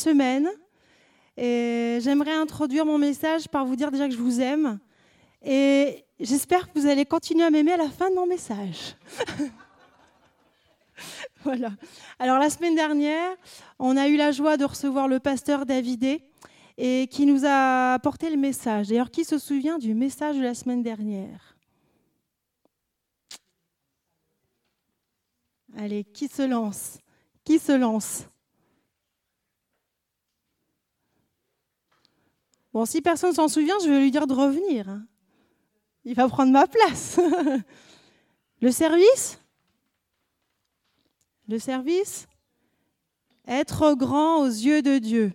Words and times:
semaine. 0.00 0.48
Et 1.36 1.98
j'aimerais 2.00 2.34
introduire 2.34 2.84
mon 2.84 2.98
message 2.98 3.48
par 3.48 3.64
vous 3.64 3.76
dire 3.76 3.90
déjà 3.90 4.08
que 4.08 4.14
je 4.14 4.18
vous 4.18 4.40
aime. 4.40 4.78
Et 5.42 6.04
j'espère 6.18 6.70
que 6.70 6.78
vous 6.78 6.86
allez 6.86 7.04
continuer 7.04 7.44
à 7.44 7.50
m'aimer 7.50 7.72
à 7.72 7.76
la 7.76 7.88
fin 7.88 8.10
de 8.10 8.14
mon 8.14 8.26
message. 8.26 8.96
voilà. 11.44 11.70
Alors 12.18 12.38
la 12.38 12.50
semaine 12.50 12.74
dernière, 12.74 13.36
on 13.78 13.96
a 13.96 14.08
eu 14.08 14.16
la 14.16 14.32
joie 14.32 14.56
de 14.56 14.64
recevoir 14.64 15.08
le 15.08 15.20
pasteur 15.20 15.66
Davidé 15.66 16.22
et 16.76 17.08
qui 17.10 17.26
nous 17.26 17.44
a 17.44 17.94
apporté 17.94 18.30
le 18.30 18.36
message. 18.36 18.88
D'ailleurs, 18.88 19.10
qui 19.10 19.24
se 19.24 19.38
souvient 19.38 19.78
du 19.78 19.94
message 19.94 20.36
de 20.36 20.42
la 20.42 20.54
semaine 20.54 20.82
dernière? 20.82 21.56
Allez, 25.76 26.04
qui 26.04 26.28
se 26.28 26.42
lance? 26.42 26.98
Qui 27.44 27.58
se 27.58 27.72
lance? 27.72 28.29
Bon, 32.72 32.84
si 32.84 33.02
personne 33.02 33.34
s'en 33.34 33.48
souvient, 33.48 33.78
je 33.82 33.90
vais 33.90 34.00
lui 34.00 34.10
dire 34.10 34.26
de 34.26 34.34
revenir. 34.34 35.00
Il 36.04 36.14
va 36.14 36.28
prendre 36.28 36.52
ma 36.52 36.66
place. 36.66 37.20
Le 38.60 38.70
service? 38.70 39.40
Le 41.48 41.58
service? 41.58 42.26
Être 43.46 43.94
grand 43.94 44.42
aux 44.42 44.46
yeux 44.46 44.82
de 44.82 44.98
Dieu. 44.98 45.32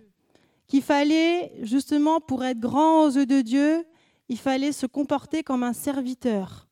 Qu'il 0.66 0.82
fallait, 0.82 1.52
justement, 1.62 2.20
pour 2.20 2.44
être 2.44 2.58
grand 2.58 3.04
aux 3.04 3.10
yeux 3.10 3.26
de 3.26 3.40
Dieu, 3.42 3.84
il 4.28 4.38
fallait 4.38 4.72
se 4.72 4.86
comporter 4.86 5.42
comme 5.42 5.62
un 5.62 5.72
serviteur. 5.72 6.66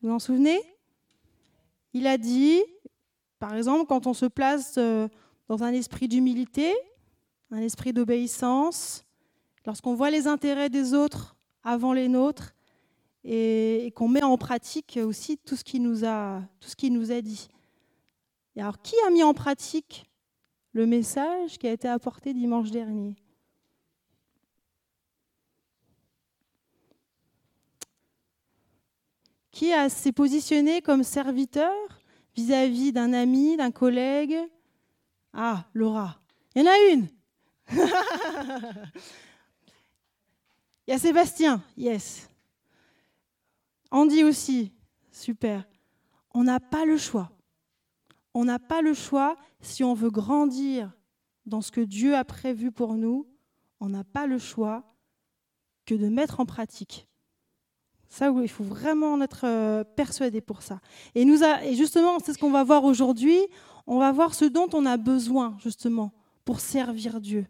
Vous 0.00 0.08
vous 0.08 0.14
en 0.14 0.18
souvenez? 0.18 0.60
Il 1.92 2.06
a 2.06 2.16
dit, 2.16 2.62
par 3.38 3.54
exemple, 3.54 3.86
quand 3.86 4.06
on 4.06 4.14
se 4.14 4.26
place 4.26 4.76
euh, 4.78 5.08
dans 5.48 5.64
un 5.64 5.72
esprit 5.72 6.06
d'humilité, 6.06 6.72
un 7.50 7.60
esprit 7.60 7.92
d'obéissance, 7.92 9.04
lorsqu'on 9.66 9.94
voit 9.94 10.10
les 10.10 10.26
intérêts 10.26 10.70
des 10.70 10.94
autres 10.94 11.36
avant 11.62 11.92
les 11.92 12.08
nôtres 12.08 12.54
et, 13.24 13.92
qu'on 13.94 14.08
met 14.08 14.22
en 14.22 14.38
pratique 14.38 14.98
aussi 15.02 15.38
tout 15.38 15.56
ce 15.56 15.64
qui 15.64 15.80
nous 15.80 16.04
a, 16.04 16.42
tout 16.60 16.68
ce 16.68 16.76
qui 16.76 16.90
nous 16.90 17.12
a 17.12 17.20
dit. 17.20 17.48
Et 18.56 18.62
alors, 18.62 18.80
qui 18.80 18.94
a 19.06 19.10
mis 19.10 19.22
en 19.22 19.34
pratique 19.34 20.10
le 20.72 20.86
message 20.86 21.58
qui 21.58 21.66
a 21.66 21.72
été 21.72 21.88
apporté 21.88 22.32
dimanche 22.32 22.70
dernier? 22.70 23.16
Qui 29.50 29.72
s'est 29.90 30.12
positionné 30.12 30.80
comme 30.80 31.02
serviteur 31.02 31.74
vis-à-vis 32.34 32.92
d'un 32.92 33.12
ami, 33.12 33.56
d'un 33.56 33.70
collègue? 33.70 34.38
Ah, 35.34 35.66
Laura. 35.74 36.18
Il 36.54 36.62
y 36.62 36.68
en 36.68 36.70
a 36.70 36.78
une 36.92 37.08
Il 40.90 40.94
y 40.94 40.96
a 40.96 40.98
Sébastien, 40.98 41.62
yes. 41.76 42.28
Andy 43.92 44.24
aussi, 44.24 44.72
super. 45.12 45.64
On 46.34 46.42
n'a 46.42 46.58
pas 46.58 46.84
le 46.84 46.96
choix. 46.96 47.30
On 48.34 48.44
n'a 48.44 48.58
pas 48.58 48.82
le 48.82 48.92
choix 48.92 49.36
si 49.60 49.84
on 49.84 49.94
veut 49.94 50.10
grandir 50.10 50.90
dans 51.46 51.60
ce 51.60 51.70
que 51.70 51.80
Dieu 51.80 52.16
a 52.16 52.24
prévu 52.24 52.72
pour 52.72 52.94
nous. 52.94 53.28
On 53.78 53.88
n'a 53.88 54.02
pas 54.02 54.26
le 54.26 54.38
choix 54.38 54.82
que 55.86 55.94
de 55.94 56.08
mettre 56.08 56.40
en 56.40 56.44
pratique. 56.44 57.06
Ça, 58.08 58.34
il 58.42 58.48
faut 58.48 58.64
vraiment 58.64 59.12
en 59.12 59.20
être 59.20 59.46
euh, 59.46 59.84
persuadé 59.84 60.40
pour 60.40 60.60
ça. 60.60 60.80
Et, 61.14 61.24
nous 61.24 61.44
et 61.44 61.76
justement, 61.76 62.18
c'est 62.18 62.32
ce 62.32 62.38
qu'on 62.38 62.50
va 62.50 62.64
voir 62.64 62.82
aujourd'hui. 62.82 63.38
On 63.86 64.00
va 64.00 64.10
voir 64.10 64.34
ce 64.34 64.44
dont 64.44 64.68
on 64.72 64.84
a 64.86 64.96
besoin, 64.96 65.56
justement, 65.62 66.10
pour 66.44 66.58
servir 66.58 67.20
Dieu. 67.20 67.46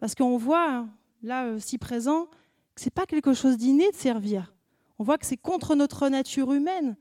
Parce 0.00 0.16
qu'on 0.16 0.36
voit, 0.36 0.68
hein, 0.68 0.90
là, 1.22 1.44
euh, 1.44 1.60
si 1.60 1.78
présent, 1.78 2.26
ce 2.76 2.84
n'est 2.84 2.90
pas 2.90 3.06
quelque 3.06 3.34
chose 3.34 3.56
d'inné 3.56 3.90
de 3.90 3.96
servir. 3.96 4.54
On 4.98 5.04
voit 5.04 5.18
que 5.18 5.26
c'est 5.26 5.36
contre 5.36 5.74
notre 5.74 6.08
nature 6.08 6.52
humaine. 6.52 6.96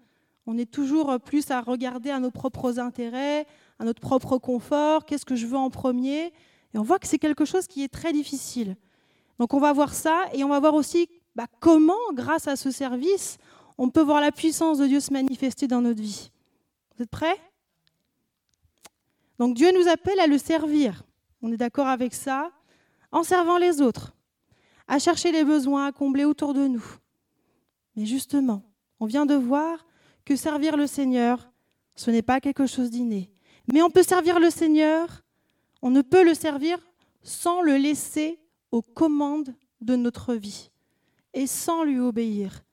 On 0.48 0.58
est 0.58 0.70
toujours 0.70 1.20
plus 1.20 1.52
à 1.52 1.62
regarder 1.62 2.10
à 2.10 2.20
nos 2.20 2.32
propres 2.32 2.80
intérêts, 2.80 3.46
à 3.80 3.86
notre 3.86 4.02
propre 4.02 4.38
confort, 4.38 5.06
qu'est-ce 5.06 5.26
que 5.26 5.36
je 5.36 5.46
veux 5.46 5.58
en 5.58 5.70
premier. 5.70 6.34
Et 6.74 6.78
on 6.78 6.84
voit 6.84 7.00
que 7.00 7.08
c'est 7.08 7.20
quelque 7.20 7.46
chose 7.46 7.68
qui 7.68 7.84
est 7.84 7.94
très 7.94 8.12
difficile. 8.12 8.76
Donc 9.40 9.54
on 9.54 9.60
va 9.60 9.72
voir 9.74 9.94
ça 9.94 10.26
et 10.34 10.44
on 10.44 10.50
va 10.50 10.60
voir 10.60 10.74
aussi 10.74 11.10
bah, 11.36 11.48
comment, 11.60 11.94
grâce 12.14 12.48
à 12.48 12.56
ce 12.56 12.72
service, 12.72 13.38
on 13.78 13.90
peut 13.90 14.02
voir 14.02 14.22
la 14.22 14.32
puissance 14.32 14.78
de 14.78 14.88
Dieu 14.88 15.00
se 15.00 15.14
manifester 15.14 15.68
dans 15.68 15.82
notre 15.82 16.02
vie. 16.02 16.32
Vous 16.96 17.04
êtes 17.04 17.10
prêts? 17.10 17.40
Donc 19.40 19.56
Dieu 19.56 19.72
nous 19.78 19.88
appelle 19.88 20.20
à 20.20 20.28
le 20.28 20.38
servir. 20.38 21.04
On 21.42 21.52
est 21.52 21.58
d'accord 21.58 21.88
avec 21.88 22.14
ça? 22.14 22.52
En 23.12 23.24
servant 23.24 23.58
les 23.58 23.82
autres 23.82 24.14
à 24.88 25.00
chercher 25.00 25.32
les 25.32 25.44
besoins 25.44 25.88
à 25.88 25.92
combler 25.92 26.26
autour 26.26 26.54
de 26.54 26.68
nous. 26.68 26.84
Mais 27.96 28.06
justement, 28.06 28.64
on 29.00 29.06
vient 29.06 29.26
de 29.26 29.36
voir 29.36 29.86
que 30.26 30.36
servir 30.36 30.78
le 30.78 30.88
Seigneur, 30.88 31.52
ce 31.96 32.12
n'est 32.12 32.22
pas 32.22 32.40
quelque 32.40 32.68
chose 32.68 32.90
d'inné. 32.90 33.32
Mais 33.72 33.82
on 33.82 33.90
peut 33.90 34.04
servir 34.04 34.40
le 34.40 34.50
Seigneur, 34.50 35.24
on 35.82 35.90
ne 35.90 36.02
peut 36.02 36.24
le 36.24 36.34
servir 36.34 36.78
sans 37.24 37.62
le 37.62 37.78
laisser 37.78 38.40
aux 38.72 38.82
commandes 38.82 39.54
de 39.82 39.96
notre 39.96 40.36
vie 40.36 40.72
et 41.34 41.48
sans 41.48 41.84
lui 41.84 42.00
obéir. 42.00 42.64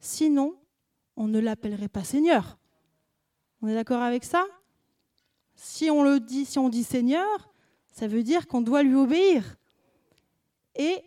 Sinon, 0.00 0.56
on 1.16 1.26
ne 1.26 1.38
l'appellerait 1.38 1.88
pas 1.88 2.04
Seigneur. 2.04 2.58
On 3.62 3.68
est 3.68 3.74
d'accord 3.74 4.02
avec 4.02 4.24
ça? 4.24 4.44
Si 5.54 5.90
on 5.90 6.04
le 6.04 6.20
dit, 6.20 6.44
si 6.44 6.58
on 6.58 6.68
dit 6.68 6.84
Seigneur, 6.84 7.52
ça 7.92 8.06
veut 8.06 8.22
dire 8.22 8.46
qu'on 8.46 8.60
doit 8.60 8.84
lui 8.84 8.94
obéir. 8.94 9.56
Et 10.76 11.02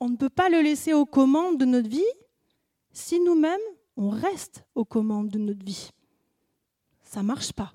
on 0.00 0.08
ne 0.08 0.16
peut 0.16 0.30
pas 0.30 0.48
le 0.48 0.60
laisser 0.60 0.94
aux 0.94 1.06
commandes 1.06 1.58
de 1.58 1.66
notre 1.66 1.88
vie 1.88 2.02
si 2.92 3.20
nous-mêmes, 3.20 3.60
on 3.96 4.08
reste 4.08 4.64
aux 4.74 4.84
commandes 4.84 5.28
de 5.28 5.38
notre 5.38 5.64
vie. 5.64 5.90
Ça 7.04 7.20
ne 7.20 7.26
marche 7.26 7.52
pas. 7.52 7.72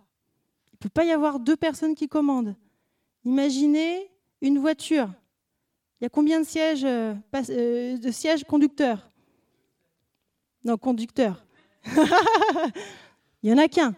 Il 0.74 0.76
ne 0.76 0.78
peut 0.80 0.90
pas 0.90 1.06
y 1.06 1.12
avoir 1.12 1.40
deux 1.40 1.56
personnes 1.56 1.96
qui 1.96 2.08
commandent. 2.08 2.56
Imaginez 3.24 4.12
une 4.42 4.60
voiture. 4.60 5.10
Il 6.00 6.04
y 6.04 6.08
a 6.08 6.10
combien 6.10 6.42
de 6.42 6.46
sièges, 6.46 6.84
euh, 6.84 7.14
euh, 7.50 7.98
de 7.98 8.12
sièges 8.12 8.44
conducteurs? 8.44 9.10
Non, 10.64 10.78
conducteurs. 10.78 11.46
Il 13.44 13.52
n'y 13.52 13.54
en 13.54 13.58
a 13.58 13.68
qu'un. 13.68 13.96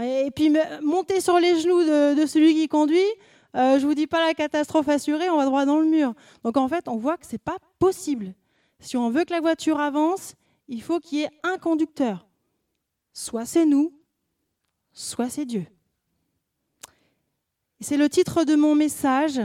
Et 0.00 0.30
puis 0.30 0.54
monter 0.82 1.20
sur 1.20 1.38
les 1.40 1.58
genoux 1.60 1.82
de 1.82 2.24
celui 2.26 2.54
qui 2.54 2.68
conduit, 2.68 3.04
euh, 3.56 3.78
je 3.78 3.86
vous 3.86 3.94
dis 3.94 4.06
pas 4.06 4.24
la 4.24 4.34
catastrophe 4.34 4.88
assurée, 4.88 5.28
on 5.28 5.36
va 5.36 5.44
droit 5.44 5.64
dans 5.64 5.80
le 5.80 5.86
mur. 5.86 6.14
Donc 6.44 6.56
en 6.56 6.68
fait, 6.68 6.86
on 6.88 6.96
voit 6.96 7.16
que 7.16 7.26
ce 7.26 7.32
n'est 7.32 7.38
pas 7.38 7.58
possible. 7.78 8.34
Si 8.78 8.96
on 8.96 9.10
veut 9.10 9.24
que 9.24 9.32
la 9.32 9.40
voiture 9.40 9.80
avance, 9.80 10.34
il 10.68 10.82
faut 10.82 11.00
qu'il 11.00 11.18
y 11.18 11.22
ait 11.22 11.30
un 11.42 11.58
conducteur. 11.58 12.26
Soit 13.12 13.44
c'est 13.44 13.66
nous, 13.66 13.92
soit 14.92 15.28
c'est 15.28 15.44
Dieu. 15.44 15.66
c'est 17.80 17.96
le 17.96 18.08
titre 18.08 18.44
de 18.44 18.54
mon 18.54 18.74
message, 18.74 19.40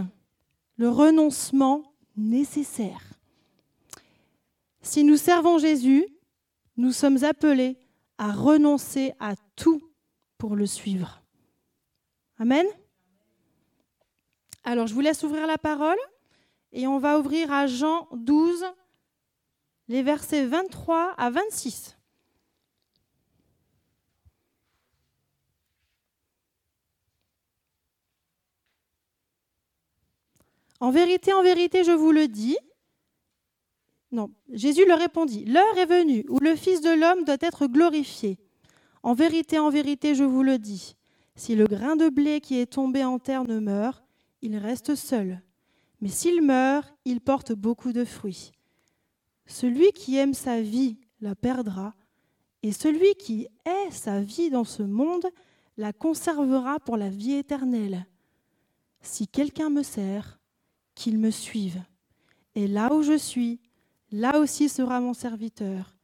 le 0.78 0.90
renoncement 0.90 1.94
nécessaire. 2.16 3.02
Si 4.82 5.04
nous 5.04 5.18
servons 5.18 5.58
Jésus, 5.58 6.06
nous 6.78 6.92
sommes 6.92 7.24
appelés 7.24 7.78
à 8.18 8.32
renoncer 8.32 9.14
à 9.20 9.36
tout 9.56 9.82
pour 10.38 10.56
le 10.56 10.66
suivre. 10.66 11.24
Amen. 12.38 12.66
Alors, 14.68 14.88
je 14.88 14.96
vous 14.96 15.02
laisse 15.02 15.22
ouvrir 15.22 15.46
la 15.46 15.59
parole 15.59 15.98
et 16.74 16.88
on 16.88 16.98
va 16.98 17.20
ouvrir 17.20 17.52
à 17.52 17.68
Jean 17.68 18.08
12, 18.14 18.66
les 19.88 20.02
versets 20.02 20.48
23 20.48 21.14
à 21.18 21.30
26. 21.30 21.96
En 30.80 30.89
vérité, 30.89 31.31
en 31.31 31.44
vérité, 31.44 31.84
je 31.84 31.92
vous 31.92 32.12
le 32.12 32.28
dis. 32.28 32.57
Non, 34.12 34.31
Jésus 34.51 34.86
leur 34.88 34.98
répondit, 34.98 35.45
L'heure 35.45 35.78
est 35.78 35.86
venue 35.86 36.25
où 36.28 36.39
le 36.39 36.56
Fils 36.56 36.81
de 36.81 36.89
l'homme 36.89 37.24
doit 37.24 37.38
être 37.39 37.68
glorifié. 37.68 38.39
En 39.04 39.13
vérité, 39.13 39.60
en 39.60 39.69
vérité, 39.69 40.16
je 40.16 40.24
vous 40.24 40.42
le 40.42 40.57
dis. 40.57 40.95
Si 41.36 41.54
le 41.56 41.68
grain 41.68 41.95
de 41.95 42.10
blé 42.10 42.42
qui 42.42 42.60
est 42.60 42.74
tombé 42.74 43.04
en 43.04 43.19
terre 43.19 43.44
ne 43.44 43.60
meurt, 43.60 44.05
il 44.42 44.58
reste 44.58 44.96
seul. 44.96 45.42
Mais 46.02 46.10
s'il 46.10 46.42
meurt, 46.42 46.94
il 47.06 47.22
porte 47.22 47.54
beaucoup 47.54 47.92
de 47.92 48.06
fruits. 48.06 48.52
Celui 49.46 49.92
qui 49.92 50.18
aime 50.18 50.34
sa 50.34 50.62
vie 50.62 50.98
la 51.22 51.36
perdra, 51.36 51.94
et 52.64 52.72
celui 52.72 53.14
qui 53.16 53.48
est 53.66 53.92
sa 53.92 54.22
vie 54.22 54.50
dans 54.50 54.64
ce 54.64 54.84
monde 54.84 55.26
la 55.78 55.94
conservera 55.94 56.80
pour 56.80 56.98
la 56.98 57.10
vie 57.10 57.34
éternelle. 57.34 58.06
Si 59.02 59.28
quelqu'un 59.28 59.70
me 59.70 59.84
sert, 59.84 60.40
qu'il 60.96 61.20
me 61.20 61.30
suive. 61.30 61.82
Et 62.56 62.68
là 62.68 62.94
où 62.94 63.04
je 63.04 63.18
suis, 63.18 63.60
là 64.12 64.40
aussi 64.40 64.70
sera 64.70 65.00
mon 65.00 65.14
serviteur. 65.14 65.96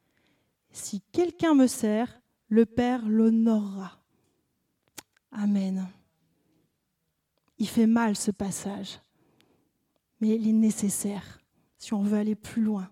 Si 0.71 1.01
quelqu'un 1.11 1.55
me 1.55 1.67
sert, 1.67 2.21
le 2.47 2.65
Père 2.65 3.07
l'honorera. 3.07 3.97
Amen. 5.31 5.87
Il 7.61 7.67
fait 7.67 7.85
mal 7.85 8.15
ce 8.15 8.31
passage, 8.31 8.99
mais 10.19 10.29
il 10.29 10.47
est 10.47 10.51
nécessaire 10.51 11.39
si 11.77 11.93
on 11.93 12.01
veut 12.01 12.17
aller 12.17 12.33
plus 12.33 12.63
loin. 12.63 12.89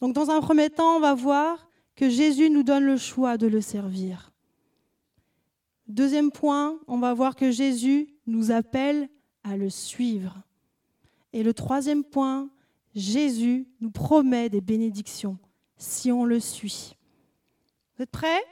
Donc 0.00 0.14
dans 0.14 0.30
un 0.30 0.40
premier 0.40 0.70
temps, 0.70 0.98
on 0.98 1.00
va 1.00 1.14
voir 1.14 1.68
que 1.96 2.08
Jésus 2.08 2.48
nous 2.48 2.62
donne 2.62 2.84
le 2.84 2.96
choix 2.96 3.36
de 3.36 3.48
le 3.48 3.60
servir. 3.60 4.30
Deuxième 5.88 6.30
point, 6.30 6.78
on 6.86 6.98
va 6.98 7.12
voir 7.12 7.34
que 7.34 7.50
Jésus 7.50 8.14
nous 8.28 8.52
appelle 8.52 9.08
à 9.42 9.56
le 9.56 9.68
suivre. 9.68 10.44
Et 11.32 11.42
le 11.42 11.52
troisième 11.52 12.04
point, 12.04 12.50
Jésus 12.94 13.66
nous 13.80 13.90
promet 13.90 14.48
des 14.48 14.60
bénédictions 14.60 15.38
si 15.76 16.12
on 16.12 16.24
le 16.24 16.38
suit. 16.38 16.94
Vous 17.96 18.04
êtes 18.04 18.12
prêts? 18.12 18.44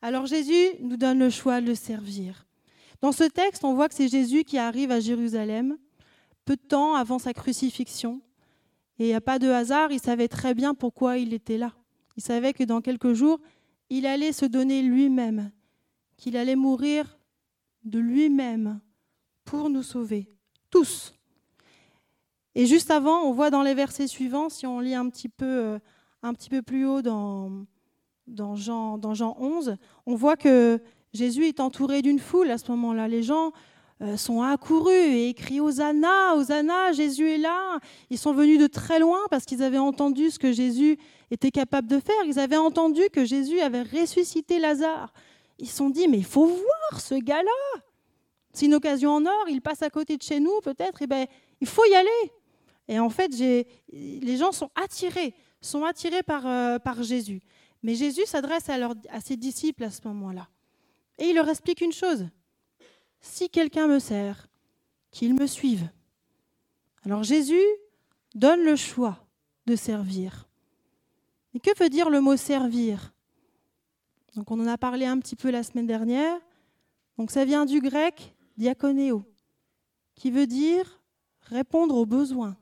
Alors 0.00 0.24
Jésus 0.24 0.68
nous 0.80 0.96
donne 0.96 1.18
le 1.18 1.28
choix 1.28 1.60
de 1.60 1.66
le 1.66 1.74
servir. 1.74 2.46
Dans 3.02 3.10
ce 3.10 3.24
texte, 3.24 3.64
on 3.64 3.74
voit 3.74 3.88
que 3.88 3.94
c'est 3.94 4.08
Jésus 4.08 4.44
qui 4.44 4.58
arrive 4.58 4.92
à 4.92 5.00
Jérusalem 5.00 5.76
peu 6.44 6.54
de 6.54 6.62
temps 6.62 6.94
avant 6.94 7.18
sa 7.18 7.34
crucifixion. 7.34 8.20
Et 8.98 9.04
il 9.04 9.08
n'y 9.08 9.14
a 9.14 9.20
pas 9.20 9.40
de 9.40 9.48
hasard, 9.48 9.90
il 9.90 10.00
savait 10.00 10.28
très 10.28 10.54
bien 10.54 10.72
pourquoi 10.72 11.18
il 11.18 11.34
était 11.34 11.58
là. 11.58 11.72
Il 12.16 12.22
savait 12.22 12.52
que 12.52 12.62
dans 12.62 12.80
quelques 12.80 13.12
jours, 13.12 13.40
il 13.90 14.06
allait 14.06 14.32
se 14.32 14.46
donner 14.46 14.82
lui-même, 14.82 15.50
qu'il 16.16 16.36
allait 16.36 16.56
mourir 16.56 17.18
de 17.84 17.98
lui-même 17.98 18.80
pour 19.44 19.68
nous 19.68 19.82
sauver, 19.82 20.28
tous. 20.70 21.14
Et 22.54 22.66
juste 22.66 22.92
avant, 22.92 23.22
on 23.22 23.32
voit 23.32 23.50
dans 23.50 23.62
les 23.62 23.74
versets 23.74 24.06
suivants, 24.06 24.48
si 24.48 24.64
on 24.64 24.78
lit 24.78 24.94
un 24.94 25.08
petit 25.08 25.28
peu, 25.28 25.46
euh, 25.46 25.78
un 26.22 26.34
petit 26.34 26.50
peu 26.50 26.62
plus 26.62 26.86
haut 26.86 27.02
dans, 27.02 27.66
dans, 28.28 28.54
Jean, 28.54 28.98
dans 28.98 29.14
Jean 29.14 29.36
11, 29.40 29.76
on 30.06 30.14
voit 30.14 30.36
que 30.36 30.80
Jésus 31.12 31.46
est 31.46 31.60
entouré 31.60 32.02
d'une 32.02 32.18
foule 32.18 32.50
à 32.50 32.58
ce 32.58 32.70
moment-là. 32.70 33.06
Les 33.08 33.22
gens 33.22 33.52
euh, 34.02 34.16
sont 34.16 34.42
accourus 34.42 34.92
et 34.92 35.34
crient 35.34 35.60
Hosanna, 35.60 36.34
Hosanna, 36.34 36.92
Jésus 36.92 37.28
est 37.30 37.38
là. 37.38 37.78
Ils 38.10 38.18
sont 38.18 38.32
venus 38.32 38.58
de 38.58 38.66
très 38.66 38.98
loin 38.98 39.20
parce 39.30 39.44
qu'ils 39.44 39.62
avaient 39.62 39.78
entendu 39.78 40.30
ce 40.30 40.38
que 40.38 40.52
Jésus 40.52 40.98
était 41.30 41.50
capable 41.50 41.86
de 41.86 42.00
faire. 42.00 42.16
Ils 42.26 42.38
avaient 42.38 42.56
entendu 42.56 43.02
que 43.12 43.24
Jésus 43.24 43.60
avait 43.60 43.82
ressuscité 43.82 44.58
Lazare. 44.58 45.12
Ils 45.58 45.68
se 45.68 45.76
sont 45.76 45.90
dit, 45.90 46.08
mais 46.08 46.18
il 46.18 46.24
faut 46.24 46.46
voir 46.46 47.00
ce 47.00 47.14
gars-là. 47.14 47.80
C'est 48.52 48.66
une 48.66 48.74
occasion 48.74 49.10
en 49.12 49.24
or, 49.24 49.44
il 49.48 49.62
passe 49.62 49.82
à 49.82 49.90
côté 49.90 50.16
de 50.16 50.22
chez 50.22 50.40
nous 50.40 50.60
peut-être, 50.62 51.00
eh 51.00 51.06
ben, 51.06 51.26
il 51.60 51.66
faut 51.66 51.84
y 51.86 51.94
aller. 51.94 52.32
Et 52.88 52.98
en 52.98 53.08
fait, 53.08 53.28
les 53.28 54.36
gens 54.36 54.52
sont 54.52 54.70
attirés, 54.74 55.34
sont 55.60 55.84
attirés 55.84 56.22
par, 56.22 56.46
euh, 56.46 56.78
Jésus. 57.02 57.40
Mais 57.82 57.94
Jésus 57.94 58.26
s'adresse 58.26 58.68
à 58.68 59.20
ses 59.20 59.36
disciples 59.36 59.84
à 59.84 59.90
ce 59.90 60.00
moment-là. 60.08 60.48
Et 61.18 61.28
il 61.28 61.34
leur 61.34 61.48
explique 61.48 61.80
une 61.80 61.92
chose. 61.92 62.26
Si 63.20 63.48
quelqu'un 63.48 63.86
me 63.86 63.98
sert, 63.98 64.48
qu'il 65.10 65.34
me 65.34 65.46
suive. 65.46 65.88
Alors 67.04 67.22
Jésus 67.22 67.66
donne 68.34 68.62
le 68.62 68.76
choix 68.76 69.26
de 69.66 69.76
servir. 69.76 70.48
Mais 71.52 71.60
que 71.60 71.76
veut 71.78 71.90
dire 71.90 72.10
le 72.10 72.20
mot 72.20 72.36
servir? 72.36 73.12
Donc 74.34 74.50
on 74.50 74.60
en 74.60 74.66
a 74.66 74.78
parlé 74.78 75.04
un 75.04 75.18
petit 75.18 75.36
peu 75.36 75.50
la 75.50 75.62
semaine 75.62 75.86
dernière. 75.86 76.38
Donc 77.18 77.30
ça 77.30 77.44
vient 77.44 77.66
du 77.66 77.80
grec 77.80 78.34
diakonéo, 78.56 79.24
qui 80.14 80.30
veut 80.30 80.46
dire 80.46 81.00
répondre 81.42 81.96
aux 81.96 82.06
besoins, 82.06 82.56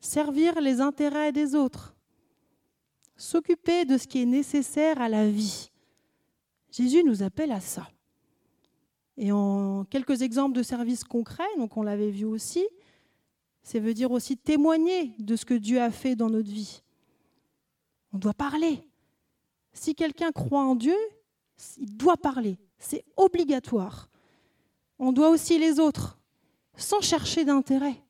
servir 0.00 0.60
les 0.60 0.80
intérêts 0.80 1.32
des 1.32 1.54
autres, 1.54 1.94
s'occuper 3.16 3.84
de 3.84 3.98
ce 3.98 4.06
qui 4.06 4.22
est 4.22 4.26
nécessaire 4.26 5.00
à 5.00 5.08
la 5.08 5.28
vie. 5.28 5.70
Jésus 6.70 7.02
nous 7.04 7.22
appelle 7.22 7.52
à 7.52 7.60
ça. 7.60 7.88
Et 9.16 9.32
en 9.32 9.84
quelques 9.84 10.22
exemples 10.22 10.56
de 10.56 10.62
services 10.62 11.04
concrets, 11.04 11.44
donc 11.58 11.76
on 11.76 11.82
l'avait 11.82 12.10
vu 12.10 12.24
aussi, 12.24 12.66
ça 13.62 13.78
veut 13.78 13.94
dire 13.94 14.10
aussi 14.10 14.36
témoigner 14.36 15.14
de 15.18 15.36
ce 15.36 15.44
que 15.44 15.54
Dieu 15.54 15.80
a 15.80 15.90
fait 15.90 16.16
dans 16.16 16.30
notre 16.30 16.50
vie. 16.50 16.82
On 18.12 18.18
doit 18.18 18.34
parler. 18.34 18.82
Si 19.72 19.94
quelqu'un 19.94 20.32
croit 20.32 20.62
en 20.62 20.74
Dieu, 20.74 20.96
il 21.78 21.96
doit 21.96 22.16
parler. 22.16 22.58
C'est 22.78 23.04
obligatoire. 23.16 24.08
On 24.98 25.12
doit 25.12 25.28
aussi 25.28 25.58
les 25.58 25.78
autres, 25.78 26.18
sans 26.76 27.00
chercher 27.00 27.44
d'intérêt. 27.44 28.02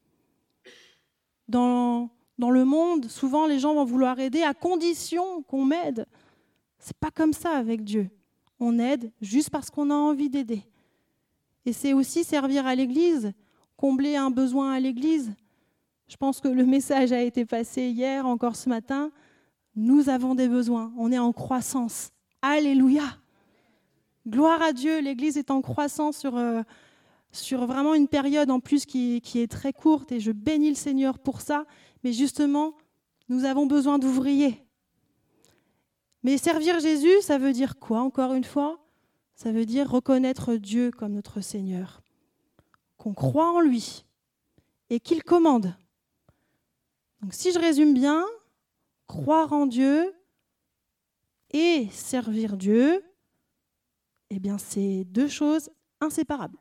Dans, 1.49 2.11
dans 2.39 2.51
le 2.51 2.65
monde, 2.65 3.07
souvent 3.07 3.47
les 3.47 3.59
gens 3.59 3.75
vont 3.75 3.85
vouloir 3.85 4.19
aider 4.21 4.43
à 4.43 4.55
condition 4.55 5.43
qu'on 5.43 5.65
m'aide. 5.65 6.07
C'est 6.79 6.97
pas 6.97 7.11
comme 7.11 7.33
ça 7.33 7.51
avec 7.51 7.85
Dieu. 7.85 8.09
On 8.61 8.79
aide 8.79 9.11
juste 9.23 9.51
parce 9.51 9.71
qu'on 9.71 9.91
a 9.91 9.95
envie 9.95 10.29
d'aider. 10.29 10.63
Et 11.65 11.73
c'est 11.73 11.95
aussi 11.95 12.25
servir 12.25 12.67
à 12.67 12.75
l'Église, 12.75 13.33
combler 13.77 14.17
un 14.17 14.31
besoin 14.31 14.73
à 14.73 14.81
l'Église. 14.81 15.33
Je 16.09 16.17
pense 16.17 16.41
que 16.41 16.49
le 16.49 16.67
message 16.77 17.13
a 17.13 17.23
été 17.23 17.45
passé 17.45 17.89
hier, 17.89 18.27
encore 18.27 18.57
ce 18.57 18.69
matin. 18.69 19.11
Nous 19.77 20.09
avons 20.09 20.35
des 20.35 20.49
besoins, 20.49 20.93
on 20.99 21.11
est 21.11 21.19
en 21.19 21.33
croissance. 21.33 22.11
Alléluia. 22.43 23.05
Gloire 24.29 24.61
à 24.61 24.73
Dieu, 24.73 25.01
l'Église 25.01 25.39
est 25.39 25.51
en 25.51 25.63
croissance 25.63 26.19
sur, 26.19 26.37
euh, 26.37 26.63
vraiment 27.53 27.95
une 27.95 28.09
période 28.09 28.51
en 28.51 28.61
plus 28.61 28.85
qui, 28.85 29.21
qui 29.23 29.41
est 29.41 29.51
très 29.51 29.73
courte 29.73 30.13
et 30.13 30.21
je 30.21 30.33
bénis 30.33 30.69
le 30.69 30.75
Seigneur 30.75 31.19
pour 31.19 31.41
ça. 31.41 31.65
Mais 32.05 32.13
justement, 32.13 32.75
nous 33.29 33.45
avons 33.45 33.67
besoin 33.67 33.99
d'ouvriers. 33.99 34.63
Mais 36.23 36.37
servir 36.37 36.81
Jésus, 36.81 37.21
ça 37.23 37.39
veut 37.39 37.53
dire 37.53 37.79
quoi 37.79 38.01
encore 38.01 38.35
une 38.35 38.45
fois? 38.45 38.79
Ça 39.35 39.53
veut 39.53 39.65
dire 39.65 39.91
reconnaître 39.91 40.57
Dieu 40.57 40.91
comme 40.91 41.13
notre 41.13 41.41
Seigneur, 41.41 42.03
qu'on 42.99 43.15
croit 43.15 43.51
en 43.51 43.61
lui 43.61 44.05
et 44.91 45.01
qu'il 45.01 45.23
commande. 45.23 45.75
Donc 47.23 47.33
si 47.33 47.53
je 47.53 47.59
résume 47.59 47.95
bien, 47.95 48.27
croire 49.07 49.53
en 49.53 49.67
Dieu 49.67 50.15
et 51.53 51.89
servir 51.91 52.57
Dieu, 52.57 53.03
eh 54.29 54.39
bien 54.39 54.59
c'est 54.59 55.05
deux 55.05 55.29
choses 55.29 55.71
inséparables. 56.01 56.59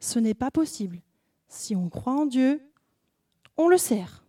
Ce 0.00 0.18
n'est 0.18 0.34
pas 0.34 0.50
possible. 0.50 1.00
Si 1.48 1.76
on 1.76 1.88
croit 1.88 2.14
en 2.14 2.26
Dieu, 2.26 2.62
on 3.56 3.68
le 3.68 3.78
sert. 3.78 4.23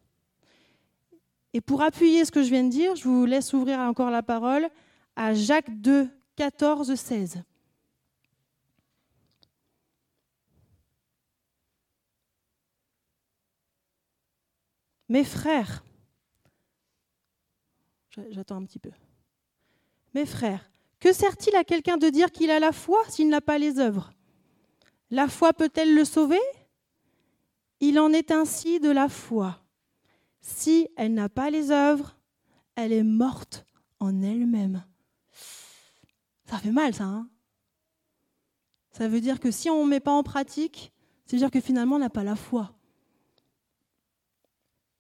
Et 1.56 1.62
pour 1.62 1.81
appuyer 1.81 2.25
ce 2.25 2.34
que 2.34 2.44
je 2.44 2.50
viens 2.50 2.66
de 2.66 2.69
dire, 2.69 2.98
je 2.98 3.06
vous 3.06 3.24
laisse 3.24 3.54
ouvrir 3.54 3.80
encore 3.80 4.10
la 4.10 4.22
parole 4.22 4.68
à 5.16 5.34
Jacques 5.34 5.80
2, 5.80 6.10
14, 6.36 6.94
16. 6.94 7.44
Mes 15.07 15.24
frères, 15.24 15.81
J'attends 18.31 18.57
un 18.57 18.66
petit 18.66 18.80
peu. 18.80 18.92
Mes 20.14 20.26
frères, 20.26 20.69
que 21.00 21.14
sert-il 21.14 21.56
à 21.56 21.64
quelqu'un 21.64 21.95
de 21.95 22.09
dire 22.09 22.31
qu'il 22.31 22.52
a 22.52 22.59
la 22.59 22.74
foi 22.74 23.00
s'il 23.07 23.30
n'a 23.30 23.40
pas 23.40 23.57
les 23.57 23.80
œuvres? 23.80 24.12
La 25.09 25.30
foi 25.30 25.54
peut-elle 25.54 25.95
le 25.95 26.04
sauver? 26.04 26.42
Il 27.80 27.97
en 27.97 28.12
est 28.12 28.31
ainsi 28.31 28.81
de 28.81 28.92
la 28.92 29.07
foi. 29.07 29.65
Si 30.47 30.87
elle 30.95 31.16
n'a 31.16 31.28
pas 31.28 31.49
les 31.49 31.71
œuvres, 31.71 32.16
elle 32.75 32.94
est 32.94 33.02
morte 33.02 33.66
en 33.99 34.21
elle-même. 34.21 34.85
Ça 36.45 36.59
fait 36.59 36.71
mal, 36.71 36.94
ça. 36.94 37.06
Hein 37.06 37.28
ça 38.92 39.07
veut 39.07 39.21
dire 39.21 39.40
que 39.40 39.49
si 39.49 39.71
on 39.71 39.85
ne 39.85 39.90
met 39.90 39.99
pas 39.99 40.11
en 40.11 40.21
pratique, 40.21 40.94
c'est 41.25 41.37
dire 41.37 41.49
que 41.49 41.59
finalement 41.59 41.95
on 41.95 41.99
n'a 41.99 42.11
pas 42.11 42.23
la 42.23 42.35
foi. 42.35 42.75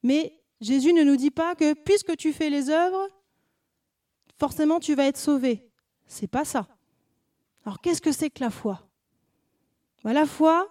Mais 0.01 0.41
Jésus 0.61 0.93
ne 0.93 1.03
nous 1.03 1.15
dit 1.15 1.29
pas 1.29 1.53
que 1.53 1.75
puisque 1.75 2.17
tu 2.17 2.33
fais 2.33 2.49
les 2.49 2.71
œuvres, 2.71 3.07
forcément 4.39 4.79
tu 4.79 4.95
vas 4.95 5.05
être 5.05 5.17
sauvé. 5.17 5.69
C'est 6.07 6.27
pas 6.27 6.43
ça. 6.43 6.67
Alors 7.65 7.79
qu'est-ce 7.81 8.01
que 8.01 8.11
c'est 8.11 8.31
que 8.31 8.43
la 8.43 8.49
foi? 8.49 8.89
Bah, 10.03 10.11
La 10.11 10.25
foi, 10.25 10.67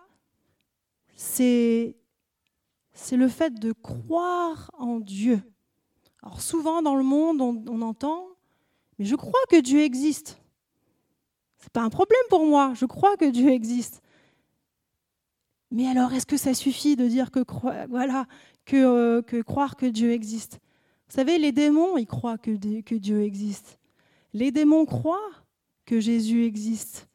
c'est 1.14 1.96
c'est 2.94 3.16
le 3.16 3.28
fait 3.28 3.54
de 3.54 3.72
croire 3.72 4.70
en 4.78 5.00
Dieu. 5.00 5.42
Alors 6.22 6.40
souvent 6.40 6.80
dans 6.80 6.94
le 6.94 7.02
monde, 7.02 7.40
on, 7.40 7.82
entend, 7.82 8.26
mais 8.98 9.04
je 9.04 9.16
crois 9.16 9.40
que 9.50 9.60
Dieu 9.60 9.80
existe. 9.80 10.40
C'est 11.58 11.72
pas 11.72 11.82
un 11.82 11.90
problème 11.90 12.22
pour 12.30 12.46
moi. 12.46 12.72
Je 12.74 12.86
crois 12.86 13.16
que 13.16 13.30
Dieu 13.30 13.50
existe. 13.50 14.00
Mais 15.70 15.88
alors, 15.88 16.12
est-ce 16.12 16.26
que 16.26 16.36
ça 16.36 16.54
suffit 16.54 16.94
de 16.94 17.08
dire 17.08 17.30
que 17.30 17.40
voilà, 17.88 18.26
euh, 18.74 19.22
que, 19.22 19.42
croire 19.42 19.76
que 19.76 19.86
Dieu 19.86 20.12
existe? 20.12 20.60
Vous 21.08 21.16
savez, 21.16 21.36
les 21.38 21.52
démons, 21.52 21.96
ils 21.96 22.06
croient 22.06 22.38
que, 22.38 22.80
que 22.82 22.94
Dieu 22.94 23.22
existe. 23.22 23.78
Les 24.32 24.52
démons 24.52 24.86
croient 24.86 25.32
que 25.84 26.00
Jésus 26.00 26.44
existe. 26.44 27.08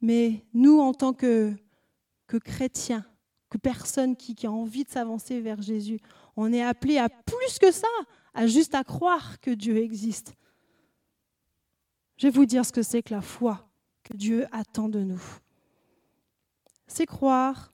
Mais 0.00 0.44
nous, 0.54 0.80
en 0.80 0.94
tant 0.94 1.12
que, 1.12 1.52
que 2.26 2.36
chrétiens, 2.36 3.04
que 3.50 3.58
personne 3.58 4.16
qui, 4.16 4.46
a 4.46 4.50
envie 4.50 4.84
de 4.84 4.90
s'avancer 4.90 5.40
vers 5.40 5.62
Jésus, 5.62 6.00
on 6.36 6.52
est 6.52 6.62
appelé 6.62 6.98
à 6.98 7.08
plus 7.08 7.58
que 7.58 7.70
ça, 7.70 7.88
à 8.34 8.46
juste 8.46 8.74
à 8.74 8.84
croire 8.84 9.40
que 9.40 9.50
Dieu 9.50 9.78
existe. 9.78 10.34
Je 12.16 12.26
vais 12.26 12.32
vous 12.32 12.46
dire 12.46 12.64
ce 12.64 12.72
que 12.72 12.82
c'est 12.82 13.02
que 13.02 13.14
la 13.14 13.22
foi 13.22 13.68
que 14.02 14.16
Dieu 14.16 14.46
attend 14.52 14.88
de 14.88 15.00
nous. 15.00 15.22
c'est 16.86 17.06
croire, 17.06 17.72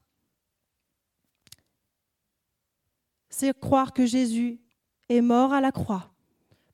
c'est 3.28 3.58
croire 3.58 3.92
que 3.92 4.06
Jésus 4.06 4.60
est 5.08 5.20
mort 5.20 5.52
à 5.52 5.60
la 5.60 5.72
croix, 5.72 6.12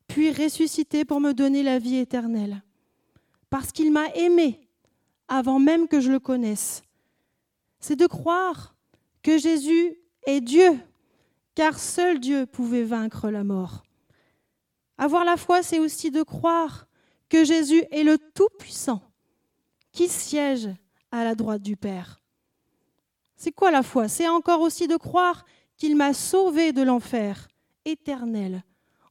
puis 0.09 0.33
ressuscité 0.33 1.05
pour 1.05 1.21
me 1.21 1.33
donner 1.33 1.63
la 1.63 1.79
vie 1.79 1.97
éternelle, 1.97 2.63
parce 3.51 3.73
qu'il 3.73 3.93
m'a 3.93 4.09
aimé 4.15 4.69
avant 5.29 5.59
même 5.59 5.89
que 5.89 6.01
je 6.01 6.11
le 6.11 6.19
connaisse. 6.19 6.83
C'est 7.79 7.97
de 7.97 8.07
croire 8.07 8.75
que 9.23 9.39
Jésus 9.39 9.97
est 10.27 10.41
Dieu, 10.41 10.79
car 11.55 11.79
seul 11.79 12.21
Dieu 12.21 12.47
pouvait 12.47 12.85
vaincre 12.85 13.31
la 13.31 13.45
mort. 13.45 13.83
Avoir 14.99 15.25
la 15.25 15.37
foi, 15.37 15.63
c'est 15.63 15.79
aussi 15.79 16.11
de 16.11 16.23
croire 16.23 16.87
que 17.29 17.45
Jésus 17.45 17.83
est 17.91 18.03
le 18.03 18.19
Tout-Puissant, 18.19 19.03
qui 19.93 20.09
siège 20.09 20.69
à 21.11 21.25
la 21.25 21.35
droite 21.35 21.63
du 21.63 21.77
Père. 21.77 22.21
C'est 23.37 23.53
quoi 23.53 23.71
la 23.71 23.83
foi? 23.83 24.09
C'est 24.09 24.29
encore 24.29 24.61
aussi 24.61 24.87
de 24.87 24.97
croire 24.97 25.45
qu'il 25.77 25.97
m'a 25.97 26.13
sauvé 26.13 26.73
de 26.73 26.83
l'enfer 26.83 27.49
éternel 27.87 28.63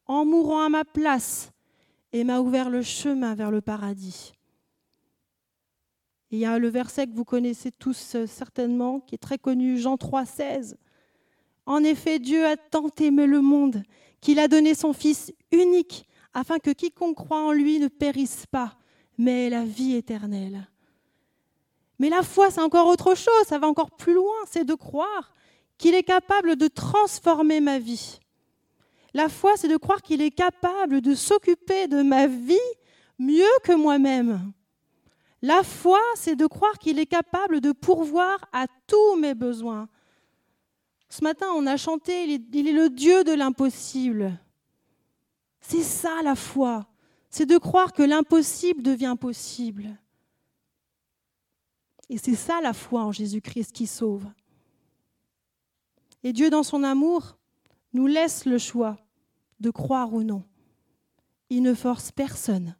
en 0.06 0.26
mourant 0.26 0.64
à 0.64 0.70
ma 0.70 0.86
place 0.86 1.52
et 2.14 2.24
m'a 2.24 2.40
ouvert 2.40 2.70
le 2.70 2.82
chemin 2.82 3.34
vers 3.34 3.52
le 3.52 3.62
paradis. 3.62 4.34
Il 6.32 6.40
y 6.40 6.46
a 6.46 6.60
le 6.60 6.70
verset 6.70 7.08
que 7.08 7.16
vous 7.16 7.26
connaissez 7.26 7.72
tous 7.72 8.16
euh, 8.16 8.28
certainement, 8.28 9.00
qui 9.00 9.16
est 9.16 9.20
très 9.20 9.40
connu, 9.40 9.80
Jean 9.80 9.98
3, 9.98 10.26
16. 10.26 10.78
En 11.66 11.84
effet, 11.84 12.20
Dieu 12.20 12.46
a 12.46 12.56
tant 12.56 12.90
aimé 13.00 13.26
le 13.26 13.42
monde 13.42 13.84
qu'il 14.22 14.40
a 14.40 14.48
donné 14.48 14.76
son 14.76 14.94
Fils 14.94 15.34
unique, 15.52 16.08
afin 16.34 16.60
que 16.60 16.70
quiconque 16.70 17.16
croit 17.16 17.42
en 17.42 17.52
lui 17.52 17.80
ne 17.80 17.88
périsse 17.88 18.46
pas, 18.46 18.78
mais 19.18 19.48
ait 19.48 19.50
la 19.50 19.66
vie 19.66 19.96
éternelle. 19.96 20.68
Mais 21.98 22.10
la 22.10 22.22
foi, 22.22 22.52
c'est 22.52 22.62
encore 22.62 22.88
autre 22.88 23.16
chose, 23.16 23.46
ça 23.48 23.58
va 23.58 23.68
encore 23.68 23.92
plus 23.92 24.14
loin, 24.14 24.36
c'est 24.46 24.64
de 24.64 24.74
croire 24.76 25.34
qu'il 25.78 25.96
est 25.96 26.04
capable 26.04 26.56
de 26.56 26.68
transformer 26.68 27.60
ma 27.60 27.80
vie. 27.80 28.20
La 29.14 29.30
foi, 29.30 29.54
c'est 29.58 29.68
de 29.68 29.78
croire 29.78 30.02
qu'il 30.02 30.22
est 30.22 30.32
capable 30.32 31.02
de 31.02 31.16
s'occuper 31.16 31.88
de 31.88 32.04
ma 32.04 32.28
vie 32.28 32.58
mieux 33.18 33.46
que 33.64 33.74
moi-même. 33.74 34.54
La 35.42 35.64
foi, 35.64 36.02
c'est 36.16 36.36
de 36.36 36.46
croire 36.46 36.78
qu'il 36.80 37.00
est 37.00 37.06
capable 37.06 37.62
de 37.62 37.72
pourvoir 37.72 38.40
à 38.52 38.66
tous 38.88 39.16
mes 39.16 39.34
besoins. 39.34 39.88
Ce 41.10 41.24
matin, 41.24 41.48
on 41.56 41.66
a 41.66 41.78
chanté, 41.78 42.26
il 42.26 42.68
est, 42.68 42.72
le 42.72 42.90
Dieu 42.90 43.24
de 43.24 43.32
l'impossible. 43.32 44.38
C'est 45.62 45.84
ça 45.84 46.22
la 46.24 46.36
foi, 46.36 46.88
c'est 47.30 47.46
de 47.46 47.58
croire 47.58 47.94
que 47.94 48.04
l'impossible 48.04 48.84
devient 48.84 49.16
possible. 49.20 49.98
Et 52.10 52.18
c'est 52.18 52.36
ça 52.36 52.60
la 52.62 52.74
foi 52.74 53.04
en 53.04 53.12
Jésus-Christ 53.12 53.72
qui 53.72 53.88
sauve. 53.88 54.26
Et 56.24 56.34
Dieu, 56.34 56.50
dans 56.50 56.64
son 56.64 56.84
amour, 56.84 57.38
nous 57.94 58.08
laisse 58.08 58.46
le 58.46 58.58
choix 58.58 58.98
de 59.60 59.70
croire 59.70 60.14
ou 60.14 60.24
non. 60.24 60.44
Il 61.50 61.62
ne 61.62 61.74
force 61.74 62.12
personne. 62.12 62.76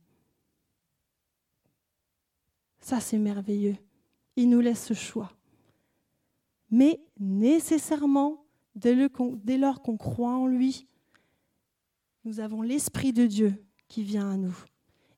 Ça, 2.90 3.00
c'est 3.00 3.20
merveilleux. 3.20 3.76
Il 4.36 4.50
nous 4.50 4.62
laisse 4.62 4.84
ce 4.84 4.96
choix. 4.96 5.32
Mais 6.72 7.00
nécessairement, 7.20 8.44
dès 8.74 8.96
lors 9.60 9.84
qu'on 9.84 9.96
croit 9.96 10.34
en 10.34 10.48
lui, 10.48 10.88
nous 12.24 12.40
avons 12.40 12.64
l'Esprit 12.64 13.14
de 13.14 13.28
Dieu 13.28 13.64
qui 13.88 14.02
vient 14.02 14.32
à 14.32 14.38
nous. 14.38 14.58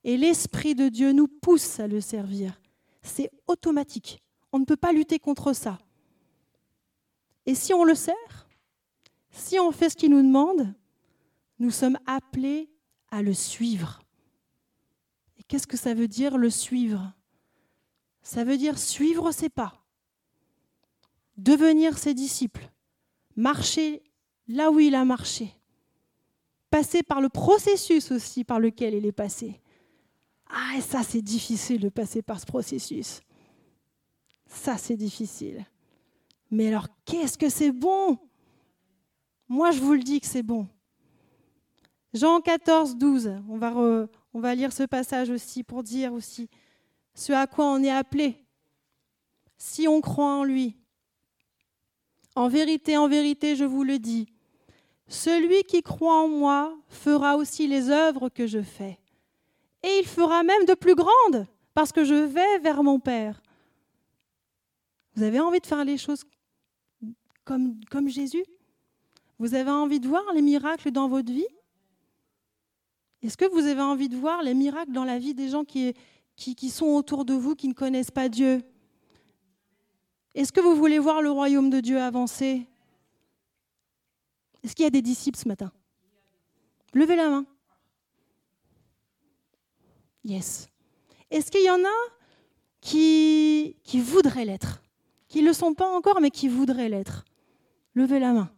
Et 0.03 0.17
l'Esprit 0.17 0.75
de 0.75 0.89
Dieu 0.89 1.13
nous 1.13 1.29
pousse 1.29 1.79
à 1.79 1.87
le 1.87 2.01
servir. 2.01 2.59
C'est 3.03 3.31
automatique. 3.47 4.21
On 4.51 4.59
ne 4.59 4.65
peut 4.65 4.75
pas 4.75 4.91
lutter 4.91 5.17
contre 5.17 5.53
ça. 5.53 5.79
Et 7.45 7.55
si 7.55 7.73
on 7.73 7.85
le 7.85 7.95
sert, 7.95 8.49
si 9.29 9.57
on 9.59 9.71
fait 9.71 9.89
ce 9.89 9.95
qu'il 9.95 10.11
nous 10.11 10.21
demande, 10.21 10.75
nous 11.57 11.71
sommes 11.71 11.97
appelés 12.05 12.69
à 13.11 13.21
le 13.21 13.33
suivre. 13.33 14.01
Et 15.39 15.43
qu'est-ce 15.43 15.67
que 15.67 15.77
ça 15.77 15.93
veut 15.93 16.09
dire 16.09 16.37
le 16.37 16.49
suivre? 16.49 17.13
Ça 18.21 18.43
veut 18.43 18.57
dire 18.57 18.77
suivre 18.77 19.31
ses 19.31 19.49
pas, 19.49 19.83
devenir 21.37 21.97
ses 21.97 22.13
disciples, 22.13 22.69
marcher 23.35 24.03
là 24.47 24.71
où 24.71 24.79
il 24.79 24.95
a 24.95 25.05
marché, 25.05 25.53
passer 26.69 27.03
par 27.03 27.21
le 27.21 27.29
processus 27.29 28.11
aussi 28.11 28.43
par 28.43 28.59
lequel 28.59 28.93
il 28.93 29.05
est 29.05 29.11
passé. 29.11 29.59
Ah, 30.49 30.79
ça 30.81 31.03
c'est 31.03 31.21
difficile 31.21 31.79
de 31.79 31.89
passer 31.89 32.21
par 32.21 32.39
ce 32.39 32.45
processus. 32.45 33.21
Ça 34.45 34.77
c'est 34.77 34.97
difficile. 34.97 35.65
Mais 36.51 36.67
alors, 36.67 36.87
qu'est-ce 37.05 37.37
que 37.37 37.49
c'est 37.49 37.71
bon? 37.71 38.19
Moi, 39.47 39.71
je 39.71 39.79
vous 39.79 39.93
le 39.93 40.03
dis 40.03 40.19
que 40.19 40.27
c'est 40.27 40.43
bon. 40.43 40.67
Jean 42.13 42.41
14, 42.41 42.97
12, 42.97 43.41
on 43.47 43.57
va, 43.57 43.73
on 44.33 44.39
va 44.39 44.53
lire 44.53 44.73
ce 44.73 44.83
passage 44.83 45.29
aussi 45.29 45.63
pour 45.63 45.81
dire 45.81 46.11
aussi 46.11 46.49
ce 47.13 47.33
à 47.33 47.47
quoi 47.47 47.65
on 47.65 47.83
est 47.83 47.91
appelé 47.91 48.37
si 49.57 49.87
on 49.87 50.01
croit 50.01 50.33
en 50.33 50.43
lui. 50.43 50.75
En 52.35 52.47
vérité, 52.47 52.97
en 52.97 53.07
vérité, 53.07 53.55
je 53.55 53.63
vous 53.63 53.83
le 53.83 53.99
dis, 53.99 54.25
celui 55.07 55.63
qui 55.63 55.83
croit 55.83 56.23
en 56.23 56.27
moi 56.27 56.75
fera 56.87 57.37
aussi 57.37 57.67
les 57.67 57.89
œuvres 57.89 58.29
que 58.29 58.47
je 58.47 58.61
fais. 58.61 58.97
Et 59.83 59.99
il 59.99 60.07
fera 60.07 60.41
même 60.41 60.65
de 60.65 60.73
plus 60.73 60.95
grandes, 60.95 61.45
parce 61.75 61.91
que 61.91 62.03
je 62.03 62.15
vais 62.15 62.59
vers 62.59 62.81
mon 62.81 62.99
Père. 62.99 63.41
Vous 65.15 65.23
avez 65.23 65.39
envie 65.39 65.59
de 65.59 65.65
faire 65.67 65.85
les 65.85 65.97
choses 65.97 66.23
comme, 67.43 68.07
Jésus? 68.07 68.45
Vous 69.37 69.53
avez 69.53 69.71
envie 69.71 69.99
de 69.99 70.07
voir 70.07 70.23
les 70.33 70.41
miracles 70.41 70.89
dans 70.91 71.07
votre 71.07 71.31
vie? 71.31 71.45
Est-ce 73.21 73.37
que 73.37 73.45
vous 73.45 73.67
avez 73.67 73.81
envie 73.81 74.09
de 74.09 74.15
voir 74.15 74.41
les 74.41 74.55
miracles 74.55 74.91
dans 74.91 75.03
la 75.03 75.19
vie 75.19 75.35
des 75.35 75.49
gens 75.49 75.65
qui, 75.65 75.93
qui, 76.41 76.69
sont 76.69 76.87
autour 76.87 77.23
de 77.23 77.33
vous, 77.33 77.55
qui 77.55 77.67
ne 77.67 77.73
connaissent 77.73 78.11
pas 78.11 78.27
Dieu 78.27 78.63
Est-ce 80.33 80.51
que 80.51 80.59
vous 80.59 80.75
voulez 80.75 80.97
voir 80.97 81.21
le 81.21 81.29
royaume 81.29 81.69
de 81.69 81.79
Dieu 81.79 82.01
avancer? 82.01 82.67
Est-ce 84.63 84.75
qu'il 84.75 84.83
y 84.83 84.87
a 84.87 84.91
des 84.91 85.01
disciples 85.01 85.37
ce 85.37 85.47
matin? 85.47 85.71
Levez 86.93 87.15
la 87.15 87.29
main. 87.29 87.45
Yes. 90.23 90.67
Est-ce 91.29 91.51
qu'il 91.51 91.63
y 91.63 91.69
en 91.69 91.83
a 91.83 92.11
qui, 92.79 93.77
qui 93.83 94.01
voudraient 94.01 94.45
l'être? 94.45 94.81
Qui 95.27 95.41
ne 95.41 95.47
le 95.47 95.53
sont 95.53 95.73
pas 95.73 95.87
encore, 95.95 96.19
mais 96.21 96.31
qui 96.31 96.47
voudraient 96.47 96.89
l'être? 96.89 97.23
Levez 97.93 98.19
la 98.19 98.33
main. 98.33 98.51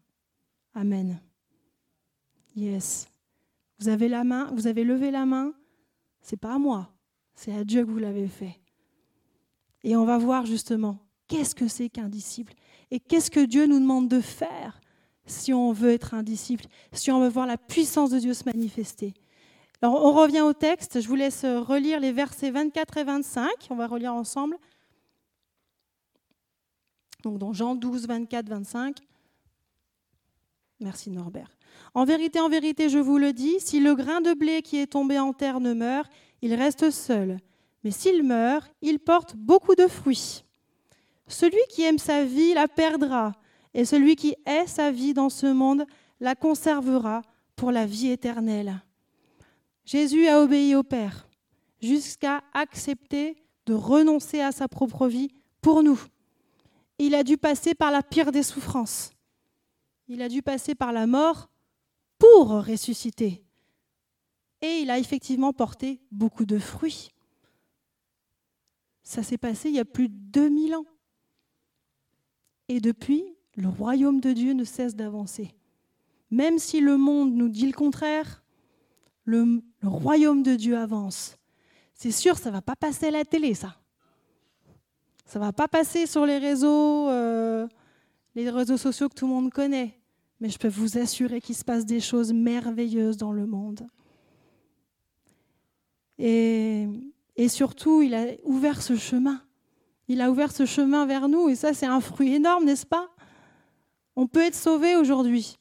Amen. 0.74 1.22
Yes. 2.56 3.08
Vous 3.80 3.90
avez 3.90 4.08
la 4.08 4.24
main, 4.24 4.50
vous 4.54 4.68
avez 4.68 4.84
levé 4.84 5.12
la 5.12 5.26
main. 5.26 5.54
C'est 6.22 6.38
pas 6.38 6.54
à 6.54 6.58
moi, 6.58 6.93
c'est 7.36 7.54
à 7.54 7.64
Dieu 7.64 7.86
que 7.86 7.90
vous 7.90 8.00
l'avez 8.00 8.28
fait. 8.28 8.60
Et 9.84 9.96
on 9.96 10.06
va 10.06 10.18
voir 10.18 10.46
justement 10.46 11.00
qu'est-ce 11.28 11.56
que 11.56 11.68
c'est 11.68 11.90
qu'un 11.90 12.10
disciple 12.10 12.54
et 12.92 13.00
qu'est-ce 13.00 13.32
que 13.32 13.44
Dieu 13.44 13.66
nous 13.66 13.80
demande 13.80 14.08
de 14.08 14.22
faire 14.22 14.80
si 15.26 15.54
on 15.54 15.72
veut 15.72 15.92
être 15.92 16.14
un 16.14 16.24
disciple, 16.24 16.66
si 16.92 17.12
on 17.12 17.20
veut 17.20 17.30
voir 17.30 17.48
la 17.48 17.58
puissance 17.58 18.10
de 18.10 18.20
Dieu 18.20 18.34
se 18.34 18.44
manifester. 18.46 19.14
Alors 19.82 20.04
on 20.04 20.14
revient 20.14 20.42
au 20.42 20.54
texte, 20.54 21.02
je 21.02 21.08
vous 21.08 21.16
laisse 21.16 21.44
relire 21.44 22.00
les 22.00 22.12
versets 22.12 22.52
24 22.52 22.98
et 22.98 23.04
25, 23.04 23.50
on 23.70 23.76
va 23.76 23.88
relire 23.88 24.14
ensemble. 24.14 24.58
Donc 27.24 27.38
dans 27.38 27.54
Jean 27.54 27.76
12, 27.76 28.08
24, 28.08 28.50
25. 28.50 28.98
Merci 30.80 31.10
Norbert. 31.10 31.58
En 31.94 32.06
vérité, 32.06 32.40
en 32.40 32.50
vérité, 32.50 32.90
je 32.90 33.00
vous 33.00 33.18
le 33.18 33.34
dis, 33.34 33.60
si 33.60 33.80
le 33.80 33.96
grain 33.96 34.22
de 34.22 34.34
blé 34.34 34.62
qui 34.62 34.78
est 34.78 34.88
tombé 34.88 35.18
en 35.18 35.32
terre 35.32 35.60
ne 35.60 35.74
meurt, 35.74 36.12
il 36.44 36.54
reste 36.56 36.92
seul. 36.92 37.40
Mais 37.84 37.92
s'il 37.92 38.22
meurt, 38.22 38.70
il 38.82 39.00
porte 39.00 39.36
beaucoup 39.38 39.76
de 39.76 39.88
fruits. 39.88 40.44
Celui 41.26 41.62
qui 41.70 41.84
aime 41.84 41.98
sa 41.98 42.26
vie 42.26 42.54
la 42.54 42.68
perdra, 42.68 43.32
et 43.74 43.86
celui 43.86 44.18
qui 44.18 44.36
hait 44.46 44.68
sa 44.68 44.92
vie 44.92 45.14
dans 45.14 45.30
ce 45.30 45.48
monde 45.48 45.86
la 46.20 46.36
conservera 46.36 47.22
pour 47.56 47.72
la 47.72 47.86
vie 47.86 48.10
éternelle. 48.10 48.84
Jésus 49.86 50.28
a 50.28 50.42
obéi 50.42 50.76
au 50.76 50.84
Père 50.84 51.28
jusqu'à 51.82 52.44
accepter 52.54 53.38
de 53.66 53.74
renoncer 53.74 54.42
à 54.42 54.52
sa 54.52 54.68
propre 54.68 55.08
vie 55.08 55.32
pour 55.62 55.82
nous. 55.82 56.00
Il 57.00 57.16
a 57.16 57.24
dû 57.24 57.38
passer 57.38 57.74
par 57.74 57.90
la 57.90 58.04
pire 58.04 58.34
des 58.34 58.44
souffrances. 58.44 59.12
Il 60.10 60.22
a 60.22 60.28
dû 60.28 60.42
passer 60.42 60.76
par 60.76 60.92
la 60.92 61.08
mort 61.08 61.50
pour 62.18 62.50
ressusciter. 62.66 63.43
Et 64.64 64.80
il 64.80 64.90
a 64.90 64.98
effectivement 64.98 65.52
porté 65.52 66.00
beaucoup 66.10 66.46
de 66.46 66.58
fruits. 66.58 67.12
Ça 69.04 69.22
s'est 69.22 69.38
passé 69.38 69.68
il 69.68 69.76
y 69.76 69.80
a 69.80 69.86
plus 69.86 70.08
de 70.08 70.16
2000 70.16 70.76
ans. 70.76 70.86
Et 72.70 72.80
depuis, 72.80 73.26
le 73.58 73.68
royaume 73.68 74.22
de 74.22 74.32
Dieu 74.32 74.54
ne 74.54 74.64
cesse 74.64 74.96
d'avancer. 74.96 75.54
Même 76.32 76.60
si 76.60 76.80
le 76.80 76.98
monde 76.98 77.34
nous 77.34 77.50
dit 77.50 77.68
le 77.68 77.74
contraire, 77.74 78.42
le, 79.26 79.62
royaume 79.84 80.44
de 80.44 80.56
Dieu 80.56 80.78
avance. 80.78 81.38
C'est 81.94 82.12
sûr, 82.12 82.38
ça 82.38 82.50
ne 82.50 82.56
va 82.56 82.62
pas 82.62 82.78
passer 82.78 83.08
à 83.08 83.12
la 83.12 83.26
télé, 83.26 83.56
ça. 83.56 83.76
Ça 85.26 85.40
ne 85.40 85.44
va 85.44 85.52
pas 85.52 85.68
passer 85.68 86.06
sur 86.06 86.26
les 86.26 86.38
réseaux, 86.38 87.10
euh, 87.10 87.68
les 88.34 88.50
réseaux 88.50 88.78
sociaux 88.78 89.10
que 89.10 89.16
tout 89.16 89.28
le 89.28 89.34
monde 89.34 89.52
connaît. 89.52 90.00
Mais 90.40 90.48
je 90.48 90.58
peux 90.58 90.70
vous 90.70 90.98
assurer 90.98 91.42
qu'il 91.42 91.56
se 91.56 91.66
passe 91.66 91.86
des 91.86 92.00
choses 92.00 92.32
merveilleuses 92.32 93.18
dans 93.18 93.34
le 93.34 93.46
monde. 93.46 93.86
Et, 96.20 96.88
surtout, 97.48 98.02
il 98.02 98.14
a 98.14 98.28
ouvert 98.44 98.82
ce 98.82 98.96
chemin. 98.96 99.42
Il 100.08 100.22
a 100.22 100.30
ouvert 100.30 100.52
ce 100.52 100.66
chemin 100.66 101.06
vers 101.06 101.28
nous. 101.28 101.50
Et 101.50 101.56
ça, 101.56 101.74
c'est 101.74 101.86
un 101.86 102.00
fruit 102.00 102.34
énorme, 102.34 102.66
n'est-ce 102.66 102.86
pas? 102.86 103.10
On 104.16 104.28
peut 104.28 104.42
être 104.42 104.56
sauvé 104.56 104.96
aujourd'hui. 104.96 105.58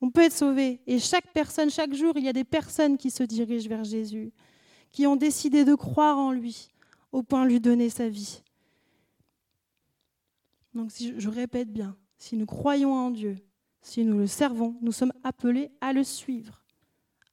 On 0.00 0.10
peut 0.10 0.22
être 0.22 0.32
sauvé. 0.32 0.80
Et 0.86 0.98
chaque 0.98 1.32
personne, 1.32 1.70
chaque 1.70 1.94
jour, 1.94 2.14
il 2.16 2.24
y 2.24 2.28
a 2.28 2.32
des 2.32 2.44
personnes 2.44 2.96
qui 2.96 3.10
se 3.10 3.22
dirigent 3.22 3.68
vers 3.68 3.84
Jésus, 3.84 4.32
qui 4.90 5.06
ont 5.06 5.16
décidé 5.16 5.64
de 5.64 5.74
croire 5.74 6.18
en 6.18 6.32
lui, 6.32 6.70
au 7.12 7.22
point 7.22 7.44
de 7.44 7.50
lui 7.50 7.60
donner 7.60 7.90
sa 7.90 8.08
vie. 8.08 8.42
Donc 10.74 10.90
je 10.98 11.28
répète 11.28 11.70
bien, 11.70 11.96
si 12.16 12.36
nous 12.36 12.46
croyons 12.46 12.94
en 12.94 13.10
Dieu, 13.10 13.36
si 13.82 14.04
nous 14.04 14.18
le 14.18 14.26
servons, 14.26 14.76
nous 14.80 14.92
sommes 14.92 15.12
appelés 15.22 15.70
à 15.80 15.92
le 15.92 16.04
suivre, 16.04 16.62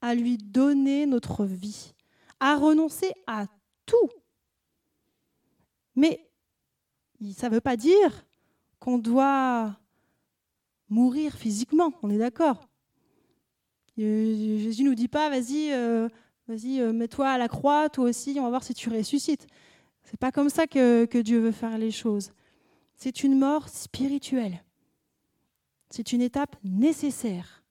à 0.01 0.15
lui 0.15 0.37
donner 0.37 1.05
notre 1.05 1.45
vie, 1.45 1.93
à 2.39 2.55
renoncer 2.55 3.11
à 3.27 3.45
tout. 3.85 4.09
Mais 5.95 6.29
ça 7.35 7.49
ne 7.49 7.55
veut 7.55 7.61
pas 7.61 7.75
dire 7.75 8.25
qu'on 8.79 8.97
doit 8.97 9.77
mourir 10.89 11.35
physiquement, 11.35 11.93
on 12.01 12.09
est 12.09 12.17
d'accord. 12.17 12.67
Jésus 13.97 14.83
ne 14.83 14.89
nous 14.89 14.95
dit 14.95 15.09
pas, 15.09 15.29
vas-y, 15.29 15.71
euh, 15.73 16.07
vas-y, 16.47 16.79
euh, 16.79 16.93
mets-toi 16.93 17.29
à 17.29 17.37
la 17.37 17.49
croix, 17.49 17.89
toi 17.89 18.05
aussi, 18.05 18.35
on 18.39 18.43
va 18.43 18.49
voir 18.49 18.63
si 18.63 18.73
tu 18.73 18.89
ressuscites. 18.89 19.45
C'est 20.03 20.19
pas 20.19 20.31
comme 20.31 20.49
ça 20.49 20.67
que, 20.67 21.05
que 21.05 21.17
Dieu 21.17 21.39
veut 21.39 21.51
faire 21.51 21.77
les 21.77 21.91
choses. 21.91 22.31
C'est 22.95 23.23
une 23.23 23.37
mort 23.37 23.67
spirituelle. 23.67 24.63
C'est 25.89 26.13
une 26.13 26.21
étape 26.21 26.55
nécessaire. 26.63 27.63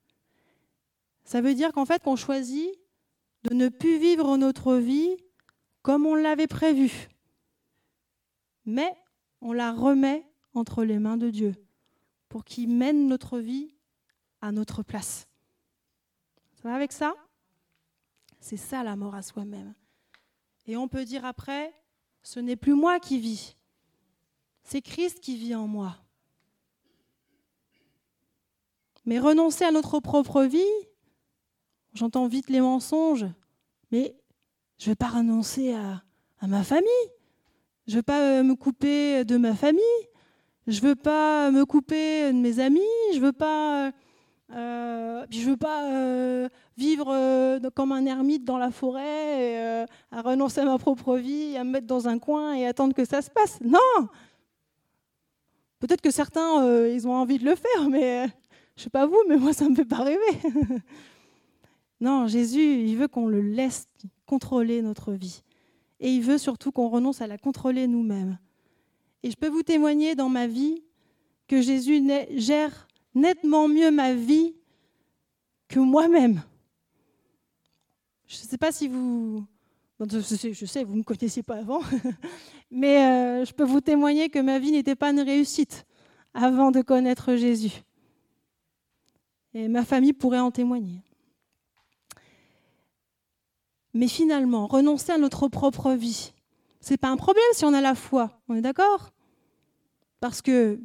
Ça 1.25 1.41
veut 1.41 1.55
dire 1.55 1.73
qu'en 1.73 1.85
fait, 1.85 2.03
qu'on 2.03 2.17
choisit 2.17 2.71
de 3.49 3.55
ne 3.55 3.69
plus 3.69 3.99
vivre 3.99 4.37
notre 4.37 4.77
vie 4.77 5.17
comme 5.83 6.07
on 6.07 6.15
l'avait 6.15 6.47
prévu. 6.47 7.09
Mais 8.67 8.95
on 9.41 9.53
la 9.53 9.73
remet 9.73 10.27
entre 10.55 10.85
les 10.85 10.99
mains 10.99 11.17
de 11.17 11.31
Dieu 11.31 11.55
pour 12.29 12.45
qu'il 12.45 12.69
mène 12.69 13.09
notre 13.09 13.39
vie 13.39 13.75
à 14.41 14.53
notre 14.53 14.83
place. 14.83 15.27
Ça 16.57 16.69
va 16.69 16.75
avec 16.75 16.93
ça? 16.93 17.15
C'est 18.41 18.57
ça 18.57 18.83
la 18.85 18.97
mort 18.97 19.15
à 19.15 19.23
soi-même. 19.23 19.75
Et 20.67 20.77
on 20.77 20.89
peut 20.89 21.05
dire 21.05 21.25
après, 21.25 21.73
ce 22.23 22.41
n'est 22.41 22.57
plus 22.57 22.75
moi 22.75 23.01
qui 23.01 23.19
vis, 23.19 23.57
c'est 24.63 24.83
Christ 24.83 25.21
qui 25.21 25.37
vit 25.37 25.55
en 25.55 25.67
moi. 25.67 25.97
Mais 29.07 29.19
renoncer 29.19 29.65
à 29.65 29.71
notre 29.71 30.01
propre 30.01 30.43
vie, 30.43 30.61
j'entends 31.95 32.27
vite 32.27 32.51
les 32.51 32.61
mensonges, 32.61 33.27
mais 33.91 34.15
je 34.79 34.87
ne 34.87 34.93
vais 34.93 34.97
pas 34.97 35.09
renoncer 35.09 35.75
à, 35.75 36.03
ma 36.47 36.63
famille. 36.63 36.89
Je 37.87 37.93
ne 37.93 37.97
veux 37.97 38.03
pas 38.03 38.21
euh, 38.21 38.43
me 38.43 38.55
couper 38.55 39.25
de 39.25 39.37
ma 39.37 39.55
famille. 39.55 39.83
Je 40.67 40.81
ne 40.81 40.89
veux 40.89 40.95
pas 40.95 41.51
me 41.51 41.65
couper 41.65 42.33
de 42.33 42.39
mes 42.39 42.61
amis. 42.61 42.81
Je 43.13 43.19
ne 43.19 43.25
veux 43.25 43.33
pas, 43.33 43.91
euh, 44.55 45.27
veux 45.31 45.57
pas 45.57 45.91
euh, 45.91 46.49
vivre 46.77 47.59
comme 47.71 47.91
un 47.91 48.05
ermite 48.07 48.45
dans 48.45 48.59
la 48.59 48.71
forêt, 48.71 49.53
et, 49.53 49.85
à 50.13 50.23
renoncer 50.23 50.61
à 50.61 50.65
ma 50.65 50.79
propre 50.79 51.17
vie, 51.17 51.57
à 51.57 51.65
me 51.65 51.71
mettre 51.71 51.87
dans 51.87 52.07
un 52.07 52.19
coin 52.19 52.55
et 52.55 52.67
attendre 52.67 52.95
que 52.95 53.05
ça 53.05 53.21
se 53.21 53.31
passe. 53.31 53.59
Non 53.63 53.79
Peut-être 55.81 56.01
que 56.01 56.11
certains, 56.11 56.87
ils 56.89 57.07
ont 57.09 57.15
envie 57.15 57.39
de 57.39 57.45
le 57.45 57.55
faire, 57.55 57.89
mais 57.89 58.27
je 58.77 58.81
ne 58.81 58.85
sais 58.85 58.91
pas 58.91 59.07
vous, 59.07 59.23
mais 59.29 59.37
moi, 59.37 59.53
ça 59.53 59.65
ne 59.65 59.71
me 59.71 59.75
fait 59.75 59.85
pas 59.85 60.05
rêver. 60.05 60.19
non, 62.01 62.27
Jésus, 62.29 62.85
il 62.85 62.97
veut 62.97 63.09
qu'on 63.09 63.27
le 63.27 63.41
laisse 63.41 63.89
contrôler 64.27 64.83
notre 64.83 65.13
vie 65.13 65.43
et 66.01 66.13
il 66.13 66.23
veut 66.23 66.39
surtout 66.39 66.71
qu'on 66.71 66.89
renonce 66.89 67.21
à 67.21 67.27
la 67.27 67.39
contrôler 67.39 67.87
nous-mêmes. 67.87 68.39
Et 69.23 69.31
je 69.31 69.37
peux 69.37 69.49
vous 69.49 69.65
témoigner 69.65 70.15
dans 70.15 70.29
ma 70.29 70.47
vie 70.47 70.83
que 71.49 71.61
Jésus 71.61 72.03
gère 72.37 72.87
nettement 73.15 73.67
mieux 73.67 73.91
ma 73.91 74.15
vie 74.15 74.55
que 75.67 75.81
moi-même. 75.81 76.43
Je 78.27 78.37
ne 78.37 78.49
sais 78.49 78.59
pas 78.59 78.73
si 78.73 78.89
vous... 78.89 79.45
Je 80.01 80.21
sais, 80.67 80.85
vous 80.85 80.93
ne 80.93 80.99
me 80.99 81.03
connaissiez 81.03 81.43
pas 81.43 81.57
avant, 81.57 81.81
mais 82.71 82.99
euh, 82.99 83.45
je 83.45 83.53
peux 83.53 83.65
vous 83.65 83.81
témoigner 83.81 84.29
que 84.29 84.39
ma 84.39 84.61
vie 84.61 84.71
n'était 84.71 84.95
pas 84.95 85.11
une 85.11 85.19
réussite 85.19 85.85
avant 86.35 86.71
de 86.71 86.83
connaître 86.83 87.35
Jésus. 87.35 87.83
Et 89.55 89.67
ma 89.67 89.85
famille 89.85 90.13
pourrait 90.13 90.39
en 90.39 90.53
témoigner. 90.53 91.03
Mais 93.95 94.09
finalement, 94.09 94.67
renoncer 94.67 95.13
à 95.13 95.19
notre 95.19 95.49
propre 95.49 95.93
vie, 95.93 96.33
ce 96.81 96.91
n'est 96.91 96.99
pas 96.99 97.09
un 97.09 97.17
problème 97.17 97.45
si 97.53 97.65
on 97.65 97.75
a 97.75 97.81
la 97.81 97.95
foi. 97.95 98.41
On 98.49 98.55
est 98.55 98.61
d'accord? 98.61 99.11
Parce 100.21 100.43
que 100.43 100.81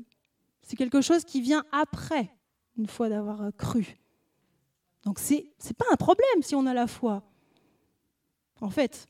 c'est 0.61 0.75
quelque 0.75 1.01
chose 1.01 1.23
qui 1.25 1.41
vient 1.41 1.63
après, 1.71 2.35
une 2.77 2.87
fois 2.87 3.09
d'avoir 3.09 3.41
euh, 3.41 3.51
cru. 3.51 3.97
Donc 5.03 5.19
ce 5.19 5.33
n'est 5.33 5.73
pas 5.77 5.85
un 5.91 5.97
problème 5.97 6.41
si 6.41 6.55
on 6.55 6.65
a 6.65 6.73
la 6.73 6.87
foi. 6.87 7.23
En 8.61 8.69
fait, 8.69 9.07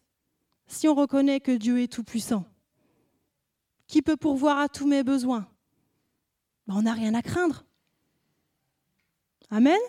si 0.68 0.88
on 0.88 0.96
reconnaît 0.96 1.40
que 1.40 1.52
Dieu 1.52 1.82
est 1.82 1.92
tout-puissant, 1.92 2.46
qui 3.88 4.02
peut 4.02 4.18
pourvoir 4.18 4.58
à 4.58 4.70
tous 4.70 4.88
mes 4.88 5.04
besoins, 5.04 5.48
ben, 6.68 6.76
on 6.76 6.82
n'a 6.84 6.94
rien 6.94 7.14
à 7.14 7.22
craindre. 7.22 7.64
Amen? 9.52 9.80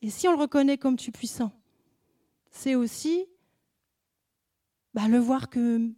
Et 0.00 0.08
si 0.08 0.26
on 0.28 0.32
le 0.32 0.38
reconnaît 0.38 0.78
comme 0.78 0.96
tout-puissant, 0.96 1.52
c'est 2.54 2.76
aussi 2.76 3.26
bah, 4.94 5.08
le 5.08 5.18
voir 5.18 5.50
que 5.50 5.90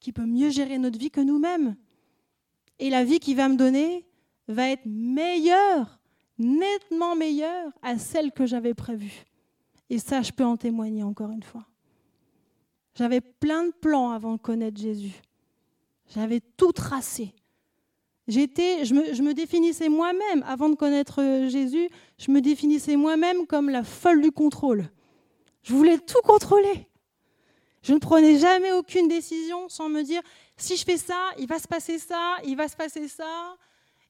qui 0.00 0.12
peut 0.12 0.26
mieux 0.26 0.50
gérer 0.50 0.78
notre 0.78 0.98
vie 0.98 1.10
que 1.10 1.20
nous-mêmes. 1.20 1.76
Et 2.78 2.90
la 2.90 3.04
vie 3.04 3.18
qu'il 3.18 3.36
va 3.36 3.48
me 3.48 3.56
donner 3.56 4.06
va 4.46 4.70
être 4.70 4.86
meilleure, 4.86 5.98
nettement 6.38 7.16
meilleure 7.16 7.72
à 7.82 7.98
celle 7.98 8.32
que 8.32 8.46
j'avais 8.46 8.74
prévue. 8.74 9.24
Et 9.90 9.98
ça, 9.98 10.22
je 10.22 10.32
peux 10.32 10.44
en 10.44 10.56
témoigner 10.56 11.02
encore 11.02 11.30
une 11.30 11.42
fois. 11.42 11.66
J'avais 12.94 13.20
plein 13.20 13.66
de 13.66 13.72
plans 13.72 14.10
avant 14.10 14.34
de 14.34 14.38
connaître 14.38 14.80
Jésus. 14.80 15.20
J'avais 16.14 16.40
tout 16.40 16.72
tracé. 16.72 17.34
J'étais, 18.28 18.84
je 18.84 18.94
me, 18.94 19.14
je 19.14 19.22
me 19.22 19.34
définissais 19.34 19.88
moi-même, 19.88 20.44
avant 20.46 20.68
de 20.68 20.74
connaître 20.76 21.48
Jésus, 21.48 21.88
je 22.18 22.30
me 22.30 22.40
définissais 22.40 22.96
moi-même 22.96 23.46
comme 23.46 23.68
la 23.68 23.82
folle 23.82 24.22
du 24.22 24.30
contrôle. 24.30 24.90
Je 25.68 25.74
voulais 25.74 25.98
tout 25.98 26.22
contrôler. 26.24 26.88
Je 27.82 27.92
ne 27.92 27.98
prenais 27.98 28.38
jamais 28.38 28.72
aucune 28.72 29.06
décision 29.06 29.68
sans 29.68 29.90
me 29.90 30.02
dire 30.02 30.22
si 30.56 30.78
je 30.78 30.84
fais 30.84 30.96
ça, 30.96 31.30
il 31.38 31.46
va 31.46 31.58
se 31.58 31.68
passer 31.68 31.98
ça, 31.98 32.36
il 32.44 32.56
va 32.56 32.68
se 32.68 32.76
passer 32.76 33.06
ça. 33.06 33.54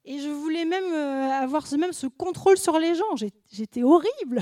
Et 0.04 0.20
je 0.20 0.28
voulais 0.28 0.64
même 0.64 0.84
euh, 0.84 1.30
avoir 1.32 1.64
même 1.76 1.92
ce 1.92 2.06
contrôle 2.06 2.58
sur 2.58 2.78
les 2.78 2.94
gens. 2.94 3.16
J'étais 3.50 3.82
horrible. 3.82 4.40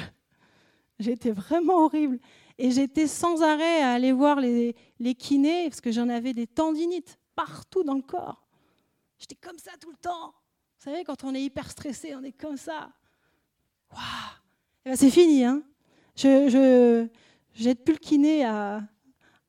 J'étais 0.98 1.30
vraiment 1.30 1.84
horrible. 1.86 2.18
Et 2.58 2.70
j'étais 2.70 3.06
sans 3.06 3.42
arrêt 3.42 3.80
à 3.80 3.92
aller 3.92 4.12
voir 4.12 4.38
les, 4.38 4.76
les 4.98 5.14
kinés 5.14 5.70
parce 5.70 5.80
que 5.80 5.92
j'en 5.92 6.10
avais 6.10 6.34
des 6.34 6.46
tendinites 6.46 7.18
partout 7.34 7.82
dans 7.82 7.94
le 7.94 8.02
corps. 8.02 8.46
J'étais 9.18 9.36
comme 9.36 9.58
ça 9.58 9.72
tout 9.80 9.90
le 9.90 9.96
temps. 9.96 10.34
Vous 10.78 10.84
savez, 10.90 11.02
quand 11.02 11.24
on 11.24 11.34
est 11.34 11.42
hyper 11.42 11.70
stressé, 11.70 12.14
on 12.14 12.22
est 12.22 12.36
comme 12.36 12.58
ça. 12.58 12.90
Waouh 13.90 14.02
eh 14.84 14.90
ben, 14.90 14.96
C'est 14.96 15.10
fini, 15.10 15.44
hein 15.44 15.62
je, 16.16 17.06
j'aide 17.54 17.78
plus 17.84 17.94
le 17.94 17.98
kiné 17.98 18.44
à, 18.44 18.82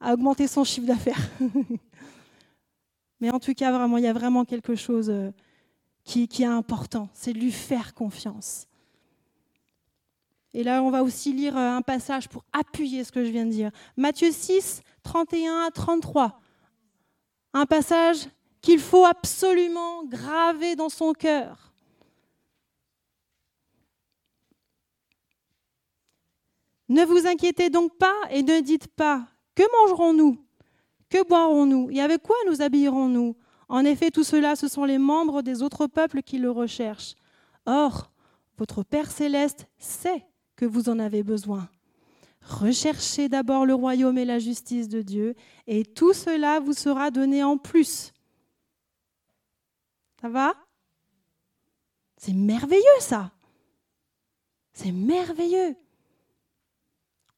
augmenter 0.02 0.48
son 0.48 0.64
chiffre 0.64 0.88
d'affaires. 0.88 1.30
Mais 3.20 3.32
en 3.32 3.40
tout 3.40 3.54
cas, 3.54 3.72
vraiment, 3.72 3.98
il 3.98 4.04
y 4.04 4.08
a 4.08 4.14
vraiment 4.14 4.46
quelque 4.46 4.76
chose 4.76 5.10
euh, 5.10 5.32
qui, 6.04 6.28
qui 6.28 6.44
est 6.44 6.48
important, 6.48 7.10
c'est 7.14 7.34
de 7.34 7.40
lui 7.40 7.52
faire 7.52 7.96
confiance. 7.96 8.68
Et 10.54 10.64
là, 10.64 10.82
on 10.84 10.90
va 10.90 11.04
aussi 11.04 11.34
lire 11.34 11.58
euh, 11.58 11.76
un 11.76 11.82
passage 11.82 12.30
pour 12.30 12.44
appuyer 12.54 13.04
ce 13.04 13.12
que 13.12 13.24
je 13.24 13.30
viens 13.30 13.46
de 13.46 13.52
dire. 13.52 13.72
Matthieu 13.96 14.32
6, 14.32 14.82
31 15.04 15.68
à 15.68 15.72
33. 15.72 16.40
Un 17.54 17.66
passage 17.66 18.28
qu'il 18.62 18.80
faut 18.80 19.06
absolument 19.06 20.04
graver 20.06 20.76
dans 20.76 20.90
son 20.90 21.14
cœur. 21.14 21.67
Ne 26.90 27.04
vous 27.04 27.28
inquiétez 27.28 27.70
donc 27.70 27.98
pas 27.98 28.16
et 28.30 28.44
ne 28.44 28.60
dites 28.62 28.88
pas 28.88 29.28
Que 29.56 29.64
mangerons-nous? 29.82 30.38
Que 31.10 31.26
boirons-nous? 31.28 31.90
Et 31.92 32.02
avec 32.02 32.22
quoi 32.22 32.36
nous 32.48 32.62
habillerons-nous? 32.62 33.36
En 33.70 33.84
effet, 33.84 34.12
tout 34.12 34.24
cela, 34.24 34.56
ce 34.56 34.68
sont 34.68 34.86
les 34.86 34.98
membres 34.98 35.42
des 35.42 35.62
autres 35.62 35.88
peuples 35.88 36.22
qui 36.22 36.38
le 36.38 36.52
recherchent. 36.52 37.16
Or, 37.66 38.12
votre 38.58 38.84
Père 38.84 39.12
céleste 39.12 39.68
sait 39.78 40.26
que 40.56 40.66
vous 40.66 40.90
en 40.90 41.00
avez 41.00 41.24
besoin. 41.24 41.70
Recherchez 42.42 43.28
d'abord 43.28 43.66
le 43.66 43.74
royaume 43.74 44.18
et 44.18 44.26
la 44.26 44.40
justice 44.40 44.88
de 44.88 45.02
Dieu, 45.02 45.36
et 45.68 45.84
tout 45.84 46.14
cela 46.14 46.62
vous 46.62 46.74
sera 46.74 47.12
donné 47.12 47.44
en 47.44 47.58
plus. 47.58 48.14
Ça 50.22 50.30
va? 50.30 50.54
C'est 52.16 52.34
merveilleux 52.34 53.00
ça. 53.02 53.32
C'est 54.74 54.94
merveilleux. 54.94 55.76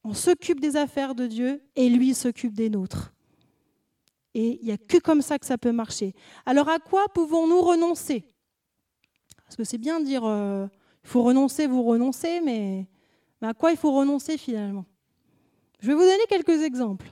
On 0.04 0.14
s'occupe 0.14 0.60
des 0.60 0.76
affaires 0.76 1.16
de 1.16 1.28
Dieu 1.28 1.62
et 1.76 1.90
lui 1.90 2.14
s'occupe 2.14 2.54
des 2.54 2.70
nôtres. 2.70 3.14
Et 4.34 4.60
il 4.62 4.66
n'y 4.66 4.72
a 4.72 4.78
que 4.78 4.98
comme 4.98 5.22
ça 5.22 5.40
que 5.40 5.46
ça 5.46 5.58
peut 5.58 5.72
marcher. 5.72 6.14
Alors 6.46 6.70
à 6.70 6.80
quoi 6.80 7.08
pouvons-nous 7.14 7.62
renoncer? 7.62 8.26
Parce 9.44 9.56
que 9.56 9.64
c'est 9.64 9.78
bien 9.78 10.00
de 10.00 10.06
dire 10.06 10.24
euh, 10.26 10.68
il 11.04 11.10
faut 11.10 11.24
renoncer, 11.24 11.68
vous 11.68 11.84
renoncez, 11.84 12.40
mais, 12.42 12.88
mais 13.42 13.48
à 13.48 13.54
quoi 13.54 13.72
il 13.72 13.78
faut 13.78 13.92
renoncer 13.92 14.38
finalement? 14.38 14.86
Je 15.80 15.88
vais 15.88 15.94
vous 15.94 16.02
donner 16.02 16.26
quelques 16.30 16.62
exemples. 16.64 17.12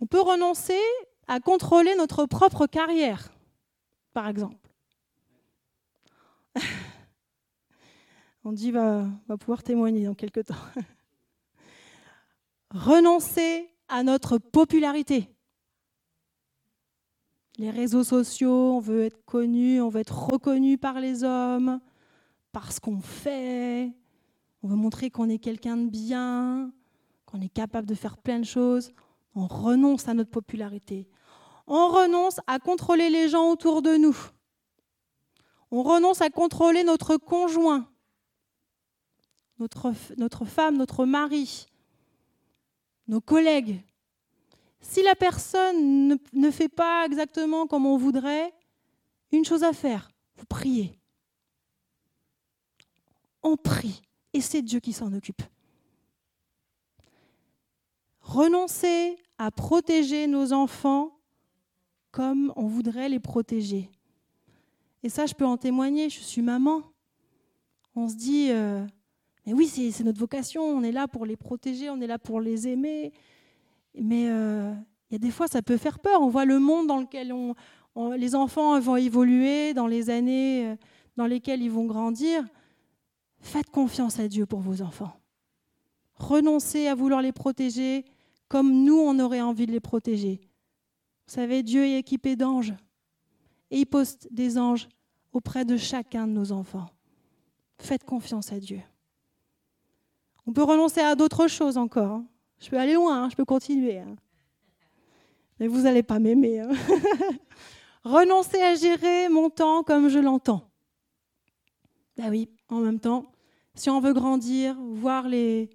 On 0.00 0.06
peut 0.06 0.20
renoncer 0.20 0.80
à 1.28 1.40
contrôler 1.40 1.94
notre 1.94 2.26
propre 2.26 2.66
carrière, 2.66 3.32
par 4.12 4.28
exemple. 4.28 4.68
Dit 8.44 8.72
va, 8.72 9.06
va 9.28 9.36
pouvoir 9.36 9.62
témoigner 9.62 10.06
dans 10.06 10.14
quelques 10.14 10.46
temps. 10.46 10.54
renoncer 12.70 13.70
à 13.88 14.02
notre 14.02 14.38
popularité. 14.38 15.28
Les 17.58 17.70
réseaux 17.70 18.04
sociaux, 18.04 18.74
on 18.76 18.80
veut 18.80 19.04
être 19.04 19.24
connu, 19.24 19.80
on 19.80 19.88
veut 19.88 20.00
être 20.00 20.30
reconnu 20.30 20.78
par 20.78 21.00
les 21.00 21.24
hommes, 21.24 21.80
parce 22.52 22.80
qu'on 22.80 23.00
fait, 23.00 23.92
on 24.62 24.68
veut 24.68 24.76
montrer 24.76 25.10
qu'on 25.10 25.28
est 25.28 25.38
quelqu'un 25.38 25.76
de 25.76 25.88
bien, 25.88 26.72
qu'on 27.26 27.40
est 27.40 27.52
capable 27.52 27.86
de 27.86 27.94
faire 27.94 28.16
plein 28.16 28.38
de 28.38 28.44
choses. 28.44 28.92
On 29.34 29.46
renonce 29.46 30.08
à 30.08 30.14
notre 30.14 30.30
popularité. 30.30 31.08
On 31.66 31.88
renonce 31.88 32.40
à 32.46 32.58
contrôler 32.58 33.10
les 33.10 33.28
gens 33.28 33.50
autour 33.50 33.82
de 33.82 33.96
nous. 33.96 34.16
On 35.70 35.82
renonce 35.82 36.20
à 36.20 36.30
contrôler 36.30 36.82
notre 36.82 37.16
conjoint, 37.16 37.89
notre, 39.60 40.44
femme, 40.44 40.76
notre 40.76 41.04
mari, 41.04 41.68
nos 43.06 43.20
collègues. 43.20 43.80
Si 44.80 45.02
la 45.02 45.14
personne 45.14 46.08
ne, 46.08 46.16
ne, 46.32 46.50
fait 46.50 46.68
pas 46.68 47.04
exactement 47.04 47.66
comme 47.66 47.86
on 47.86 47.96
voudrait, 47.96 48.52
une 49.30 49.44
chose 49.44 49.62
à 49.62 49.72
faire, 49.72 50.10
vous 50.36 50.46
priez. 50.46 50.98
On 53.42 53.56
prie 53.56 54.02
et 54.32 54.40
c'est 54.40 54.62
Dieu 54.62 54.80
qui 54.80 54.92
s'en 54.92 55.12
occupe. 55.12 55.42
Renoncer 58.20 59.18
à 59.38 59.50
protéger 59.50 60.26
nos 60.26 60.52
enfants 60.52 61.16
comme 62.10 62.52
on 62.56 62.66
voudrait 62.66 63.08
les 63.08 63.20
protéger. 63.20 63.90
Et 65.02 65.08
ça, 65.08 65.26
je 65.26 65.34
peux 65.34 65.46
en 65.46 65.56
témoigner, 65.56 66.10
je 66.10 66.20
suis 66.20 66.42
maman. 66.42 66.82
On 67.94 68.08
se 68.08 68.14
dit, 68.14 68.48
euh, 68.50 68.86
mais 69.46 69.52
oui, 69.52 69.66
c'est 69.66 70.04
notre 70.04 70.18
vocation, 70.18 70.62
on 70.62 70.82
est 70.82 70.92
là 70.92 71.08
pour 71.08 71.24
les 71.26 71.36
protéger, 71.36 71.90
on 71.90 72.00
est 72.00 72.06
là 72.06 72.18
pour 72.18 72.40
les 72.40 72.68
aimer. 72.68 73.12
Mais 73.94 74.28
euh, 74.28 74.72
il 75.10 75.14
y 75.14 75.16
a 75.16 75.18
des 75.18 75.30
fois, 75.30 75.48
ça 75.48 75.62
peut 75.62 75.76
faire 75.76 75.98
peur. 75.98 76.20
On 76.20 76.28
voit 76.28 76.44
le 76.44 76.58
monde 76.58 76.86
dans 76.86 77.00
lequel 77.00 77.34
les 78.16 78.34
enfants 78.34 78.78
vont 78.80 78.96
évoluer, 78.96 79.74
dans 79.74 79.86
les 79.86 80.10
années 80.10 80.66
euh, 80.66 80.76
dans 81.16 81.26
lesquelles 81.26 81.62
ils 81.62 81.70
vont 81.70 81.86
grandir. 81.86 82.44
Faites 83.40 83.70
confiance 83.70 84.18
à 84.18 84.28
Dieu 84.28 84.46
pour 84.46 84.60
vos 84.60 84.82
enfants. 84.82 85.12
Renoncez 86.14 86.86
à 86.86 86.94
vouloir 86.94 87.22
les 87.22 87.32
protéger 87.32 88.04
comme 88.50 88.84
nous, 88.84 88.98
on 88.98 89.18
aurait 89.20 89.40
envie 89.40 89.66
de 89.66 89.72
les 89.72 89.80
protéger. 89.80 90.40
Vous 91.28 91.34
savez, 91.34 91.62
Dieu 91.62 91.84
est 91.84 91.98
équipé 91.98 92.34
d'anges. 92.34 92.74
Et 93.70 93.78
il 93.78 93.86
poste 93.86 94.26
des 94.32 94.58
anges 94.58 94.88
auprès 95.32 95.64
de 95.64 95.76
chacun 95.76 96.26
de 96.26 96.32
nos 96.32 96.50
enfants. 96.50 96.88
Faites 97.78 98.02
confiance 98.02 98.52
à 98.52 98.58
Dieu. 98.58 98.80
On 100.46 100.52
peut 100.52 100.62
renoncer 100.62 101.00
à 101.00 101.14
d'autres 101.14 101.48
choses 101.48 101.76
encore. 101.76 102.10
Hein. 102.10 102.26
Je 102.60 102.68
peux 102.70 102.78
aller 102.78 102.94
loin, 102.94 103.24
hein, 103.24 103.28
je 103.30 103.36
peux 103.36 103.44
continuer. 103.44 103.98
Hein. 103.98 104.16
Mais 105.58 105.66
vous 105.66 105.82
n'allez 105.82 106.02
pas 106.02 106.18
m'aimer. 106.18 106.62
renoncer 108.04 108.60
à 108.62 108.74
gérer 108.74 109.28
mon 109.28 109.50
temps 109.50 109.82
comme 109.82 110.08
je 110.08 110.18
l'entends. 110.18 110.70
Ben 112.16 112.30
oui, 112.30 112.50
en 112.68 112.80
même 112.80 113.00
temps, 113.00 113.30
si 113.74 113.90
on 113.90 114.00
veut 114.00 114.12
grandir, 114.12 114.76
voir 114.80 115.28
les, 115.28 115.70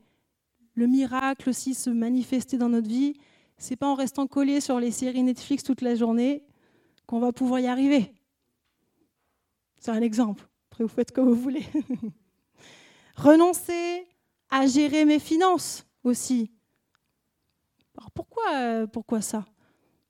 le 0.73 0.87
miracle 0.87 1.49
aussi 1.49 1.73
se 1.73 1.89
manifester 1.89 2.57
dans 2.57 2.69
notre 2.69 2.87
vie, 2.87 3.15
c'est 3.57 3.75
pas 3.75 3.87
en 3.87 3.95
restant 3.95 4.27
collé 4.27 4.61
sur 4.61 4.79
les 4.79 4.91
séries 4.91 5.23
Netflix 5.23 5.63
toute 5.63 5.81
la 5.81 5.95
journée 5.95 6.43
qu'on 7.05 7.19
va 7.19 7.31
pouvoir 7.31 7.59
y 7.59 7.67
arriver. 7.67 8.13
C'est 9.79 9.91
un 9.91 10.01
exemple. 10.01 10.47
Après, 10.71 10.83
vous 10.83 10.89
faites 10.89 11.11
comme 11.11 11.29
vous 11.29 11.41
voulez. 11.41 11.65
Renoncer 13.15 14.07
à 14.49 14.67
gérer 14.67 15.05
mes 15.05 15.19
finances 15.19 15.85
aussi. 16.03 16.51
Alors 17.97 18.11
pourquoi, 18.11 18.87
pourquoi 18.87 19.21
ça? 19.21 19.45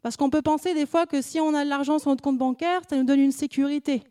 Parce 0.01 0.17
qu'on 0.17 0.29
peut 0.29 0.41
penser 0.41 0.73
des 0.73 0.85
fois 0.85 1.07
que 1.07 1.21
si 1.21 1.39
on 1.39 1.53
a 1.53 1.63
de 1.63 1.69
l'argent 1.69 1.97
sur 1.99 2.11
notre 2.11 2.23
compte 2.23 2.37
bancaire, 2.37 2.81
ça 2.87 2.95
nous 2.97 3.05
donne 3.05 3.19
une 3.19 3.31
sécurité. 3.31 4.03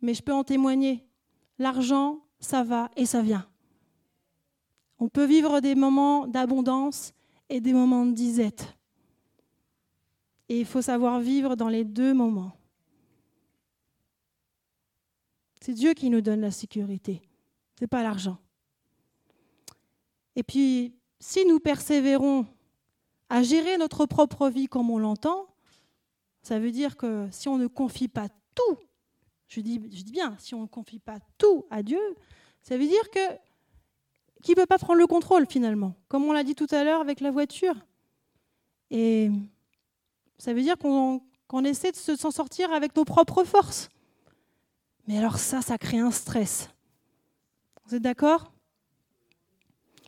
Mais 0.00 0.14
je 0.14 0.22
peux 0.22 0.32
en 0.32 0.44
témoigner. 0.44 1.04
L'argent, 1.58 2.20
ça 2.38 2.62
va 2.62 2.90
et 2.96 3.06
ça 3.06 3.22
vient. 3.22 3.48
On 4.98 5.08
peut 5.08 5.24
vivre 5.24 5.60
des 5.60 5.74
moments 5.74 6.26
d'abondance 6.26 7.12
et 7.48 7.60
des 7.60 7.72
moments 7.72 8.06
de 8.06 8.12
disette. 8.12 8.76
Et 10.48 10.60
il 10.60 10.66
faut 10.66 10.82
savoir 10.82 11.20
vivre 11.20 11.56
dans 11.56 11.68
les 11.68 11.84
deux 11.84 12.14
moments. 12.14 12.52
C'est 15.60 15.74
Dieu 15.74 15.94
qui 15.94 16.08
nous 16.08 16.20
donne 16.20 16.40
la 16.40 16.52
sécurité, 16.52 17.20
ce 17.76 17.84
n'est 17.84 17.88
pas 17.88 18.04
l'argent. 18.04 18.38
Et 20.36 20.42
puis, 20.42 20.94
si 21.18 21.44
nous 21.46 21.58
persévérons 21.58 22.46
à 23.28 23.42
gérer 23.42 23.78
notre 23.78 24.06
propre 24.06 24.48
vie 24.48 24.68
comme 24.68 24.90
on 24.90 24.98
l'entend, 24.98 25.48
ça 26.42 26.58
veut 26.58 26.70
dire 26.70 26.96
que 26.96 27.26
si 27.32 27.48
on 27.48 27.58
ne 27.58 27.66
confie 27.66 28.08
pas 28.08 28.28
tout, 28.54 28.78
je 29.48 29.60
dis, 29.60 29.78
bien, 29.78 30.36
si 30.38 30.54
on 30.54 30.62
ne 30.62 30.66
confie 30.66 30.98
pas 30.98 31.18
tout 31.38 31.64
à 31.70 31.82
Dieu, 31.82 32.00
ça 32.62 32.76
veut 32.76 32.86
dire 32.86 33.10
que 33.10 33.20
qui 34.42 34.52
ne 34.52 34.56
peut 34.56 34.66
pas 34.66 34.78
prendre 34.78 35.00
le 35.00 35.06
contrôle 35.06 35.46
finalement, 35.48 35.94
comme 36.08 36.24
on 36.24 36.32
l'a 36.32 36.44
dit 36.44 36.54
tout 36.54 36.68
à 36.70 36.84
l'heure 36.84 37.00
avec 37.00 37.20
la 37.20 37.32
voiture. 37.32 37.74
Et 38.90 39.30
ça 40.38 40.52
veut 40.52 40.62
dire 40.62 40.76
qu'on 40.78 41.64
essaie 41.64 41.90
de 41.90 41.96
s'en 41.96 42.30
sortir 42.30 42.72
avec 42.72 42.94
nos 42.94 43.04
propres 43.04 43.42
forces. 43.42 43.88
Mais 45.08 45.18
alors 45.18 45.38
ça, 45.38 45.62
ça 45.62 45.78
crée 45.78 45.98
un 45.98 46.12
stress. 46.12 46.68
Vous 47.86 47.96
êtes 47.96 48.02
d'accord? 48.02 48.52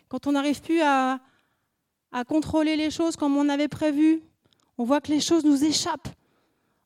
Quand 0.09 0.27
on 0.27 0.33
n'arrive 0.33 0.61
plus 0.63 0.81
à, 0.81 1.21
contrôler 2.27 2.77
les 2.77 2.91
choses 2.91 3.17
comme 3.17 3.37
on 3.37 3.49
avait 3.49 3.69
prévu, 3.69 4.23
on 4.79 4.85
voit 4.85 5.01
que 5.01 5.13
les 5.13 5.21
choses 5.21 5.45
nous 5.45 5.65
échappent. 5.65 6.09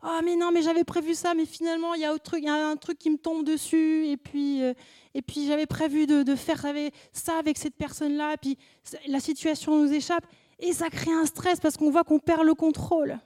Ah 0.00 0.20
mais 0.24 0.34
non, 0.34 0.50
mais 0.50 0.62
j'avais 0.62 0.82
prévu 0.82 1.14
ça, 1.14 1.32
mais 1.32 1.46
finalement 1.46 1.94
il 1.94 2.00
y, 2.00 2.04
a 2.04 2.10
un 2.10 2.76
truc 2.76 2.98
qui 2.98 3.08
me 3.08 3.16
tombe 3.16 3.44
dessus, 3.44 4.04
euh, 4.34 4.74
et 5.14 5.22
puis 5.22 5.46
j'avais 5.46 5.66
prévu 5.66 6.06
de, 6.06 6.34
faire 6.34 6.66
ça 7.12 7.38
avec 7.38 7.56
cette 7.56 7.76
personne-là, 7.76 8.34
et 8.34 8.36
puis 8.36 8.58
la 9.06 9.20
situation 9.20 9.80
nous 9.80 9.92
échappe, 9.92 10.26
et 10.58 10.72
ça 10.72 10.90
crée 10.90 11.12
un 11.12 11.24
stress 11.24 11.60
parce 11.60 11.76
qu'on 11.76 11.90
voit 11.90 12.02
qu'on 12.02 12.18
perd 12.18 12.42
le 12.44 12.54
contrôle. 12.54 13.20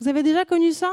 Vous 0.00 0.08
avez 0.08 0.24
déjà 0.24 0.44
connu 0.44 0.72
ça? 0.72 0.92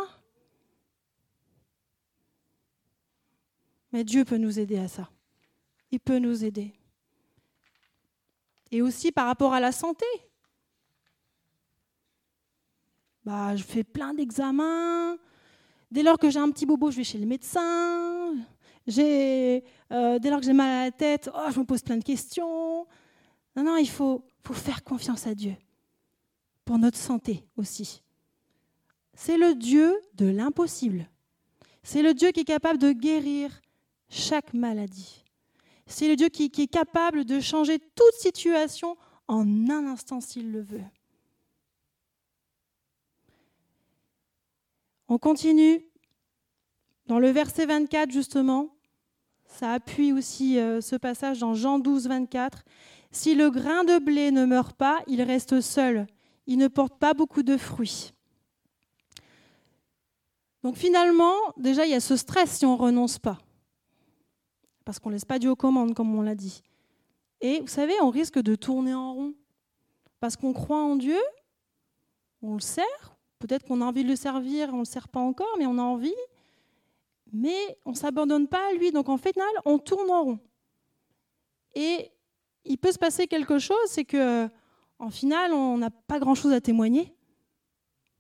Mais 3.92 4.04
Dieu 4.04 4.24
peut 4.24 4.38
nous 4.38 4.60
aider 4.60 4.78
à 4.78 4.88
ça. 4.88 5.10
Il 5.92 6.00
peut 6.00 6.20
nous 6.20 6.46
aider. 6.46 6.74
Et 8.72 8.82
aussi 8.82 9.12
par 9.12 9.28
rapport 9.28 9.54
à 9.54 9.60
la 9.60 9.72
santé. 9.72 10.06
Bah, 13.24 13.56
je 13.56 13.64
fais 13.64 13.84
plein 13.84 14.14
d'examens. 14.14 15.18
Dès 15.92 16.04
lors 16.04 16.18
que 16.18 16.30
j'ai 16.30 16.40
un 16.40 16.50
petit 16.50 16.66
bobo, 16.66 16.90
je 16.90 16.98
vais 16.98 17.04
chez 17.04 17.18
le 17.18 17.26
médecin. 17.26 18.34
J'ai, 18.88 19.64
euh, 19.92 20.18
dès 20.20 20.30
lors 20.30 20.40
que 20.40 20.46
j'ai 20.46 20.54
mal 20.54 20.70
à 20.70 20.86
la 20.86 20.92
tête, 20.92 21.30
oh, 21.34 21.52
je 21.54 21.60
me 21.60 21.66
pose 21.66 21.82
plein 21.82 21.98
de 21.98 22.04
questions. 22.04 22.88
Non, 23.56 23.64
non, 23.64 23.78
il 23.78 23.90
faut, 23.90 24.24
faut 24.44 24.54
faire 24.54 24.84
confiance 24.84 25.28
à 25.28 25.36
Dieu 25.36 25.56
pour 26.66 26.80
notre 26.80 26.98
santé 26.98 27.44
aussi. 27.58 28.02
C'est 29.14 29.38
le 29.38 29.54
Dieu 29.54 29.96
de 30.16 30.26
l'impossible. 30.28 31.08
C'est 31.84 32.02
le 32.02 32.14
Dieu 32.14 32.32
qui 32.32 32.42
est 32.42 32.46
capable 32.46 32.80
de 32.80 32.92
guérir 32.92 33.62
chaque 34.10 34.54
maladie. 34.54 35.24
C'est 35.88 36.08
le 36.08 36.16
Dieu 36.16 36.30
qui, 36.30 36.46
est 36.46 36.68
capable 36.68 37.26
de 37.26 37.40
changer 37.40 37.80
toute 37.80 38.14
situation 38.20 38.98
en 39.28 39.46
un 39.70 39.86
instant 39.88 40.22
s'il 40.22 40.52
le 40.52 40.62
veut. 40.62 40.84
On 45.08 45.18
continue 45.18 45.86
dans 47.08 47.20
le 47.20 47.30
verset 47.30 47.66
24 47.66 48.12
justement. 48.12 48.70
Ça 49.46 49.74
appuie 49.74 50.14
aussi 50.14 50.58
euh, 50.58 50.80
ce 50.80 50.96
passage 50.96 51.40
dans 51.40 51.54
Jean 51.54 51.80
12, 51.80 52.08
24. 52.08 52.64
Si 53.12 53.36
le 53.36 53.50
grain 53.50 53.84
de 53.84 54.00
blé 54.00 54.32
ne 54.32 54.46
meurt 54.46 54.74
pas, 54.74 55.02
il 55.08 55.22
reste 55.22 55.60
seul. 55.60 56.08
Il 56.48 56.58
ne 56.58 56.70
porte 56.70 56.98
pas 56.98 57.14
beaucoup 57.14 57.44
de 57.44 57.58
fruits. 57.58 58.14
Donc 60.64 60.78
finalement, 60.78 61.36
déjà, 61.58 61.86
il 61.86 61.92
y 61.92 61.96
a 61.96 62.00
ce 62.00 62.16
stress 62.16 62.58
si 62.58 62.66
on 62.66 62.78
ne 62.78 62.82
renonce 62.82 63.20
pas. 63.20 63.40
Parce 64.86 65.00
qu'on 65.00 65.10
ne 65.10 65.16
laisse 65.16 65.26
pas 65.26 65.40
Dieu 65.40 65.52
aux 65.52 65.56
commandes, 65.56 65.94
comme 65.94 66.14
on 66.16 66.22
l'a 66.22 66.36
dit. 66.36 66.64
Et 67.42 67.60
vous 67.60 67.68
savez, 67.68 67.94
on 68.02 68.10
risque 68.10 68.40
de 68.40 68.56
tourner 68.56 68.94
en 68.94 69.14
rond. 69.14 69.34
Parce 70.20 70.36
qu'on 70.36 70.54
croit 70.54 70.82
en 70.82 70.96
Dieu, 70.96 71.20
on 72.42 72.54
le 72.54 72.60
sert, 72.60 73.18
peut-être 73.40 73.66
qu'on 73.66 73.82
a 73.82 73.86
envie 73.86 74.04
de 74.04 74.10
le 74.10 74.16
servir, 74.16 74.70
on 74.70 74.74
ne 74.74 74.80
le 74.80 74.86
sert 74.86 75.08
pas 75.08 75.20
encore, 75.20 75.56
mais 75.58 75.66
on 75.66 75.78
a 75.78 75.84
envie. 75.84 76.14
Mais 77.34 77.78
on 77.86 77.92
ne 77.92 77.96
s'abandonne 77.96 78.48
pas 78.48 78.70
à 78.70 78.74
lui. 78.74 78.92
Donc 78.92 79.10
en 79.10 79.18
final, 79.18 79.50
on 79.66 79.80
tourne 79.80 80.10
en 80.12 80.24
rond. 80.24 80.40
Et 81.74 82.12
il 82.66 82.78
peut 82.78 82.92
se 82.92 83.00
passer 83.00 83.28
quelque 83.28 83.58
chose, 83.60 83.78
c'est 83.88 84.06
que 84.06 84.50
en 85.00 85.10
final, 85.10 85.52
on 85.54 85.80
n'a 85.80 85.90
pas 85.90 86.20
grand-chose 86.20 86.54
à 86.54 86.62
témoigner. 86.62 87.16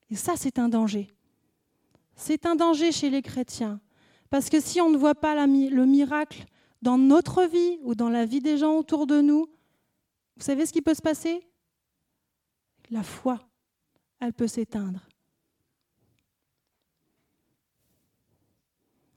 Et 0.10 0.16
ça, 0.16 0.34
c'est 0.36 0.58
un 0.58 0.68
danger. 0.68 1.08
C'est 2.16 2.46
un 2.46 2.56
danger 2.56 2.92
chez 2.92 3.10
les 3.10 3.22
chrétiens. 3.22 3.80
Parce 4.32 4.50
que 4.50 4.62
si 4.62 4.80
on 4.80 4.90
ne 4.90 4.98
voit 4.98 5.14
pas 5.14 5.46
le 5.46 5.86
miracle 5.86 6.46
dans 6.82 6.98
notre 6.98 7.44
vie 7.44 7.78
ou 7.84 7.94
dans 7.96 8.10
la 8.10 8.26
vie 8.26 8.40
des 8.40 8.58
gens 8.58 8.78
autour 8.78 9.06
de 9.06 9.20
nous, 9.20 9.46
vous 10.38 10.44
savez 10.44 10.66
ce 10.66 10.72
qui 10.72 10.82
peut 10.82 10.94
se 10.94 11.02
passer? 11.02 11.46
La 12.90 13.04
foi, 13.04 13.40
elle 14.22 14.34
peut 14.34 14.48
s'éteindre. 14.48 15.02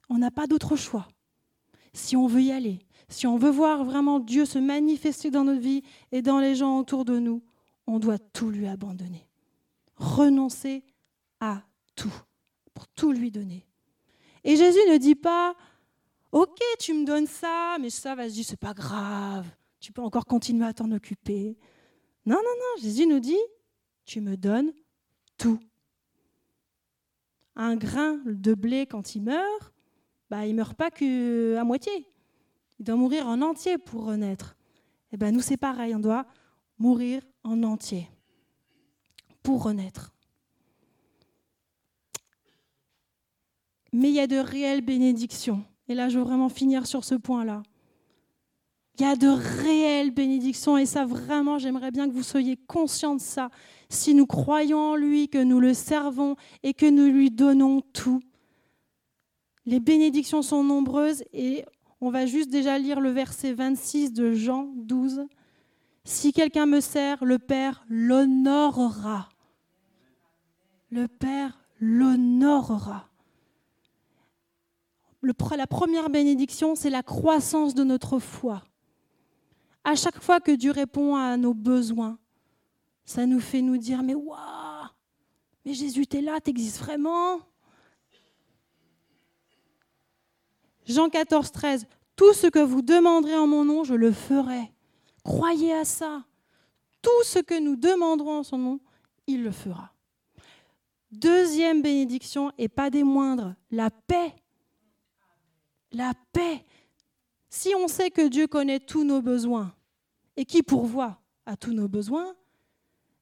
On 0.09 0.19
n'a 0.19 0.33
pas 0.33 0.49
d'autre 0.49 0.75
choix. 0.75 1.09
Si 1.93 2.17
on 2.17 2.27
veut 2.27 2.43
y 2.43 2.51
aller, 2.51 2.81
si 3.09 3.29
on 3.29 3.37
veut 3.37 3.51
voir 3.51 3.85
vraiment 3.85 4.19
Dieu 4.19 4.45
se 4.45 4.59
manifester 4.59 5.31
dans 5.31 5.45
notre 5.45 5.61
vie 5.61 5.85
et 6.11 6.23
dans 6.23 6.41
les 6.41 6.57
gens 6.57 6.81
autour 6.81 7.05
de 7.05 7.21
nous, 7.21 7.41
on 7.87 8.01
doit 8.01 8.19
tout 8.19 8.51
lui 8.51 8.67
abandonner. 8.67 9.29
Renoncer 9.95 10.83
à 11.39 11.63
tout, 11.95 12.13
pour 12.75 12.89
tout 12.89 13.13
lui 13.13 13.31
donner. 13.31 13.65
Et 14.45 14.57
Jésus 14.57 14.81
ne 14.91 14.99
dit 14.99 15.15
pas, 15.15 15.57
ok, 16.33 16.59
tu 16.79 16.93
me 16.95 17.05
donnes 17.05 17.27
ça, 17.27 17.77
mais 17.81 17.91
ça, 17.91 18.15
vas-y, 18.15 18.45
c'est 18.45 18.59
pas 18.59 18.75
grave, 18.75 19.47
tu 19.81 19.93
peux 19.93 20.03
encore 20.03 20.27
continuer 20.27 20.67
à 20.67 20.75
t'en 20.75 20.91
occuper. 20.93 21.57
Non, 22.27 22.37
non, 22.37 22.43
non, 22.43 22.83
Jésus 22.83 23.07
nous 23.07 23.21
dit, 23.21 23.41
tu 24.05 24.21
me 24.21 24.37
donnes 24.37 24.73
tout. 25.39 25.59
Un 27.57 27.77
grain 27.77 28.21
de 28.27 28.55
blé, 28.55 28.87
quand 28.87 29.15
il 29.15 29.23
meurt, 29.23 29.73
bah, 30.31 30.47
il 30.47 30.53
ne 30.53 30.57
meurt 30.57 30.75
pas 30.75 30.91
qu'à 30.91 31.65
moitié. 31.65 32.07
Il 32.79 32.85
doit 32.85 32.97
mourir 32.97 33.27
en 33.27 33.41
entier 33.43 33.79
pour 33.79 34.05
renaître. 34.07 34.57
Et 35.11 35.15
eh 35.15 35.17
ben 35.17 35.33
nous, 35.33 35.41
c'est 35.41 35.57
pareil, 35.57 35.95
on 35.95 36.01
doit 36.01 36.27
mourir 36.79 37.23
en 37.45 37.63
entier 37.63 38.09
pour 39.43 39.63
renaître. 39.63 40.14
Mais 43.95 44.09
il 44.09 44.15
y 44.15 44.21
a 44.21 44.27
de 44.27 44.39
réelles 44.39 44.81
bénédictions. 44.81 45.63
Et 45.87 45.95
là, 45.95 46.09
je 46.09 46.19
veux 46.19 46.25
vraiment 46.25 46.49
finir 46.49 46.85
sur 46.85 47.05
ce 47.05 47.15
point-là. 47.15 47.63
Il 48.99 49.03
y 49.03 49.09
a 49.09 49.15
de 49.15 49.29
réelles 49.29 50.11
bénédictions 50.11 50.77
et 50.77 50.85
ça 50.85 51.05
vraiment, 51.05 51.59
j'aimerais 51.59 51.93
bien 51.93 52.09
que 52.09 52.13
vous 52.13 52.25
soyez 52.25 52.57
conscients 52.57 53.15
de 53.15 53.21
ça. 53.21 53.51
Si 53.89 54.13
nous 54.17 54.27
croyons 54.27 54.81
en 54.81 54.97
lui, 54.97 55.29
que 55.29 55.39
nous 55.39 55.61
le 55.61 55.75
servons 55.75 56.35
et 56.65 56.75
que 56.75 56.87
nous 56.87 57.07
lui 57.07 57.31
donnons 57.31 57.83
tout, 57.93 58.21
les 59.65 59.79
bénédictions 59.79 60.43
sont 60.43 60.65
nombreuses 60.65 61.23
et 61.33 61.65
on 62.01 62.11
va 62.11 62.27
juste 62.27 62.51
déjà 62.51 62.79
lire 62.79 63.01
le 63.01 63.11
verset 63.11 63.53
26 63.53 64.13
de 64.13 64.33
Jean 64.33 64.73
12. 64.75 65.25
Si 66.03 66.33
quelqu'un 66.33 66.67
me 66.67 66.81
sert, 66.81 67.25
le 67.25 67.39
Père 67.39 67.85
l'honorera. 67.89 69.29
Le 70.91 71.07
Père 71.07 71.61
l'honorera. 71.79 73.09
La 75.57 75.67
première 75.67 76.11
bénédiction, 76.11 76.75
c'est 76.75 76.91
la 76.91 77.03
croissance 77.03 77.75
de 77.75 77.85
notre 77.85 78.19
foi 78.19 78.63
à 79.85 79.95
chaque 79.95 80.21
fois 80.21 80.41
que 80.41 80.51
Dieu 80.51 80.73
répond 80.73 81.15
à 81.15 81.37
nos 81.37 81.55
besoins, 81.55 82.19
ça 83.05 83.27
nous 83.27 83.41
fait 83.41 83.61
nous 83.61 83.77
dire 83.77 84.03
Mais 84.03 84.15
waouh 84.15 84.89
Mais 85.65 85.75
Jésus, 85.75 86.07
tu 86.07 86.17
es 86.17 86.21
là, 86.23 86.41
tu 86.41 86.51
existes 86.51 86.79
vraiment? 86.79 87.41
Jean 90.87 91.09
14, 91.09 91.53
13 91.53 91.87
Tout 92.17 92.33
ce 92.33 92.47
que 92.47 92.59
vous 92.59 92.83
demanderez 92.83 93.37
en 93.37 93.47
mon 93.47 93.65
nom, 93.65 93.85
je 93.85 93.95
le 93.95 94.11
ferai. 94.11 94.73
Croyez 95.23 95.75
à 95.75 95.85
ça. 95.85 96.25
Tout 97.03 97.23
ce 97.25 97.39
que 97.39 97.59
nous 97.59 97.77
demanderons 97.77 98.39
en 98.39 98.43
son 98.43 98.59
nom, 98.59 98.81
il 99.27 99.43
le 99.43 99.51
fera. 99.51 99.91
Deuxième 101.13 101.83
bénédiction, 101.83 102.51
et 102.59 102.69
pas 102.69 102.91
des 102.91 103.05
moindres, 103.05 103.55
la 103.71 103.91
paix. 103.91 104.35
La 105.95 106.13
paix. 106.33 106.65
Si 107.49 107.73
on 107.75 107.89
sait 107.89 108.11
que 108.11 108.27
Dieu 108.27 108.47
connaît 108.47 108.81
tous 108.81 109.05
nos 109.05 109.23
besoins 109.23 109.75
et 110.37 110.45
qui 110.45 110.63
pourvoit 110.63 111.21
à 111.47 111.57
tous 111.57 111.73
nos 111.73 111.89
besoins, 111.89 112.35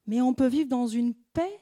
mais 0.06 0.20
on 0.20 0.34
peut 0.34 0.46
vivre 0.46 0.68
dans 0.68 0.86
une 0.86 1.14
paix 1.14 1.60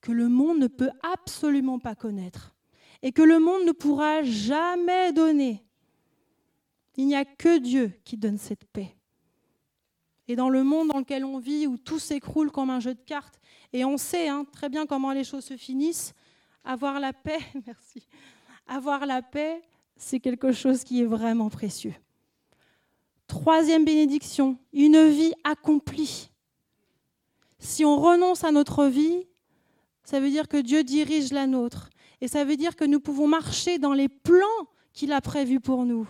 que 0.00 0.12
le 0.12 0.28
monde 0.28 0.58
ne 0.58 0.66
peut 0.66 0.90
absolument 1.02 1.78
pas 1.78 1.94
connaître 1.94 2.54
et 3.02 3.12
que 3.12 3.22
le 3.22 3.38
monde 3.38 3.64
ne 3.64 3.72
pourra 3.72 4.22
jamais 4.22 5.12
donner. 5.12 5.64
Il 6.96 7.06
n'y 7.06 7.16
a 7.16 7.24
que 7.24 7.58
Dieu 7.58 7.92
qui 8.04 8.16
donne 8.16 8.38
cette 8.38 8.64
paix. 8.64 8.96
Et 10.26 10.36
dans 10.36 10.48
le 10.48 10.64
monde 10.64 10.88
dans 10.88 10.98
lequel 10.98 11.24
on 11.24 11.38
vit, 11.38 11.66
où 11.66 11.76
tout 11.76 11.98
s'écroule 11.98 12.50
comme 12.50 12.70
un 12.70 12.80
jeu 12.80 12.94
de 12.94 13.00
cartes, 13.00 13.38
et 13.72 13.84
on 13.84 13.98
sait 13.98 14.28
hein, 14.28 14.46
très 14.52 14.68
bien 14.68 14.86
comment 14.86 15.12
les 15.12 15.24
choses 15.24 15.44
se 15.44 15.56
finissent, 15.56 16.14
avoir 16.64 16.98
la 16.98 17.12
paix, 17.12 17.40
merci, 17.66 18.06
avoir 18.66 19.04
la 19.04 19.20
paix, 19.20 19.62
c'est 19.96 20.20
quelque 20.20 20.52
chose 20.52 20.84
qui 20.84 21.02
est 21.02 21.06
vraiment 21.06 21.50
précieux. 21.50 21.94
Troisième 23.26 23.84
bénédiction, 23.84 24.58
une 24.72 25.08
vie 25.08 25.32
accomplie. 25.44 26.30
Si 27.58 27.84
on 27.84 27.96
renonce 27.96 28.44
à 28.44 28.52
notre 28.52 28.86
vie, 28.86 29.26
ça 30.04 30.20
veut 30.20 30.30
dire 30.30 30.48
que 30.48 30.58
Dieu 30.58 30.84
dirige 30.84 31.32
la 31.32 31.46
nôtre. 31.46 31.88
Et 32.20 32.28
ça 32.28 32.44
veut 32.44 32.56
dire 32.56 32.76
que 32.76 32.84
nous 32.84 33.00
pouvons 33.00 33.26
marcher 33.26 33.78
dans 33.78 33.92
les 33.92 34.08
plans 34.08 34.68
qu'il 34.92 35.12
a 35.12 35.20
prévus 35.20 35.60
pour 35.60 35.84
nous. 35.84 36.06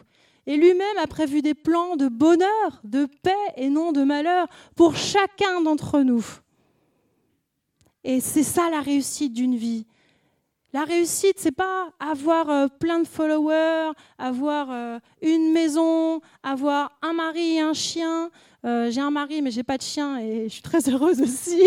Et 0.47 0.57
lui-même 0.57 0.99
a 0.99 1.07
prévu 1.07 1.40
des 1.40 1.55
plans 1.55 1.97
de 1.97 2.09
bonheur, 2.09 2.81
de 2.85 3.07
paix 3.23 3.33
et 3.57 3.68
non 3.68 3.92
de 3.92 4.03
malheur 4.03 4.47
pour 4.77 4.97
chacun 4.97 5.62
d'entre 5.62 6.01
nous. 6.01 6.25
Et 8.03 8.20
c'est 8.20 8.42
ça 8.42 8.68
la 8.68 8.81
réussite 8.81 9.33
d'une 9.33 9.57
vie. 9.57 9.87
La 10.74 10.82
réussite, 10.82 11.37
c'est 11.38 11.52
pas 11.52 11.92
avoir 12.00 12.50
euh, 12.50 12.66
plein 12.66 12.98
de 12.98 13.06
followers, 13.06 13.92
avoir 14.18 14.72
euh, 14.72 14.98
une 15.22 15.52
maison, 15.52 16.20
avoir 16.42 16.98
un 17.00 17.12
mari 17.12 17.58
et 17.58 17.60
un 17.60 17.74
chien. 17.74 18.28
Euh, 18.64 18.90
j'ai 18.90 19.00
un 19.00 19.12
mari, 19.12 19.40
mais 19.40 19.52
j'ai 19.52 19.62
pas 19.62 19.78
de 19.78 19.84
chien 19.84 20.18
et 20.18 20.48
je 20.48 20.54
suis 20.54 20.62
très 20.62 20.88
heureuse 20.88 21.22
aussi. 21.22 21.62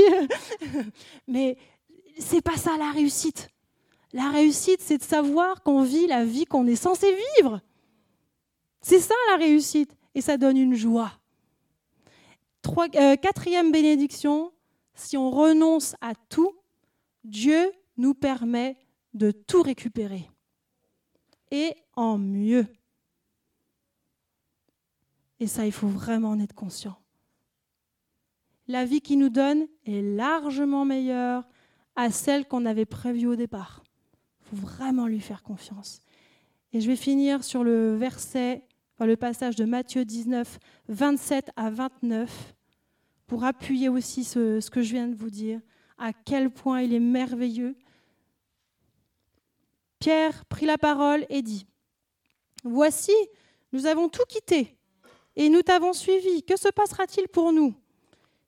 mais 1.28 1.56
c'est 2.20 2.42
pas 2.42 2.58
ça 2.58 2.76
la 2.78 2.92
réussite. 2.92 3.50
La 4.12 4.30
réussite, 4.30 4.82
c'est 4.82 4.98
de 4.98 5.04
savoir 5.04 5.64
qu'on 5.64 5.84
vit 5.84 6.08
la 6.08 6.26
vie 6.26 6.44
qu'on 6.44 6.68
est 6.68 6.76
censé 6.76 7.08
vivre. 7.38 7.62
C'est 8.82 9.00
ça 9.00 9.16
la 9.32 9.38
réussite. 9.38 9.96
Et 10.16 10.22
ça 10.22 10.36
donne 10.36 10.58
une 10.58 10.76
joie. 10.76 11.14
quatrième 12.62 13.72
bénédiction, 13.72 14.52
si 14.96 15.16
on 15.16 15.32
renonce 15.32 15.96
à 16.02 16.14
tout, 16.28 16.58
Dieu 17.24 17.72
nous 17.96 18.14
permet 18.14 18.76
de 19.14 19.32
tout 19.32 19.62
récupérer. 19.62 20.30
Et 21.52 21.74
en 21.96 22.18
mieux. 22.18 22.68
Et 25.40 25.48
ça, 25.48 25.66
il 25.66 25.72
faut 25.72 25.88
vraiment 25.88 26.30
en 26.30 26.40
être 26.40 26.54
conscient. 26.54 26.98
La 28.68 28.86
vie 28.86 29.02
qu'il 29.02 29.20
nous 29.20 29.30
donne 29.30 29.68
est 29.86 30.02
largement 30.02 30.84
meilleure 30.84 31.48
à 31.96 32.12
celle 32.12 32.46
qu'on 32.48 32.66
avait 32.66 32.86
prévue 32.86 33.28
au 33.28 33.36
départ. 33.36 33.84
Il 34.42 34.50
faut 34.50 34.68
vraiment 34.68 35.08
lui 35.08 35.22
faire 35.22 35.42
confiance. 35.42 36.02
Et 36.74 36.82
je 36.82 36.88
vais 36.88 36.96
finir 36.98 37.44
sur 37.44 37.64
le 37.64 37.96
verset, 37.96 38.64
le 39.00 39.16
passage 39.16 39.56
de 39.56 39.64
Matthieu 39.64 40.04
19, 40.04 40.60
27 40.90 41.52
à 41.56 41.70
29, 41.70 42.56
pour 43.26 43.44
appuyer 43.46 43.90
aussi 43.90 44.24
ce, 44.24 44.60
ce 44.60 44.70
que 44.70 44.82
je 44.82 44.94
viens 44.94 45.08
de 45.08 45.16
vous 45.16 45.30
dire, 45.30 45.62
à 45.98 46.14
quel 46.14 46.50
point 46.50 46.82
il 46.82 46.94
est 46.94 47.00
merveilleux 47.00 47.76
Pierre 50.00 50.46
prit 50.46 50.66
la 50.66 50.78
parole 50.78 51.26
et 51.30 51.42
dit, 51.42 51.66
Voici, 52.64 53.14
nous 53.72 53.86
avons 53.86 54.10
tout 54.10 54.26
quitté 54.28 54.78
et 55.36 55.50
nous 55.50 55.62
t'avons 55.62 55.94
suivi. 55.94 56.44
Que 56.44 56.58
se 56.58 56.70
passera-t-il 56.70 57.28
pour 57.28 57.54
nous? 57.54 57.74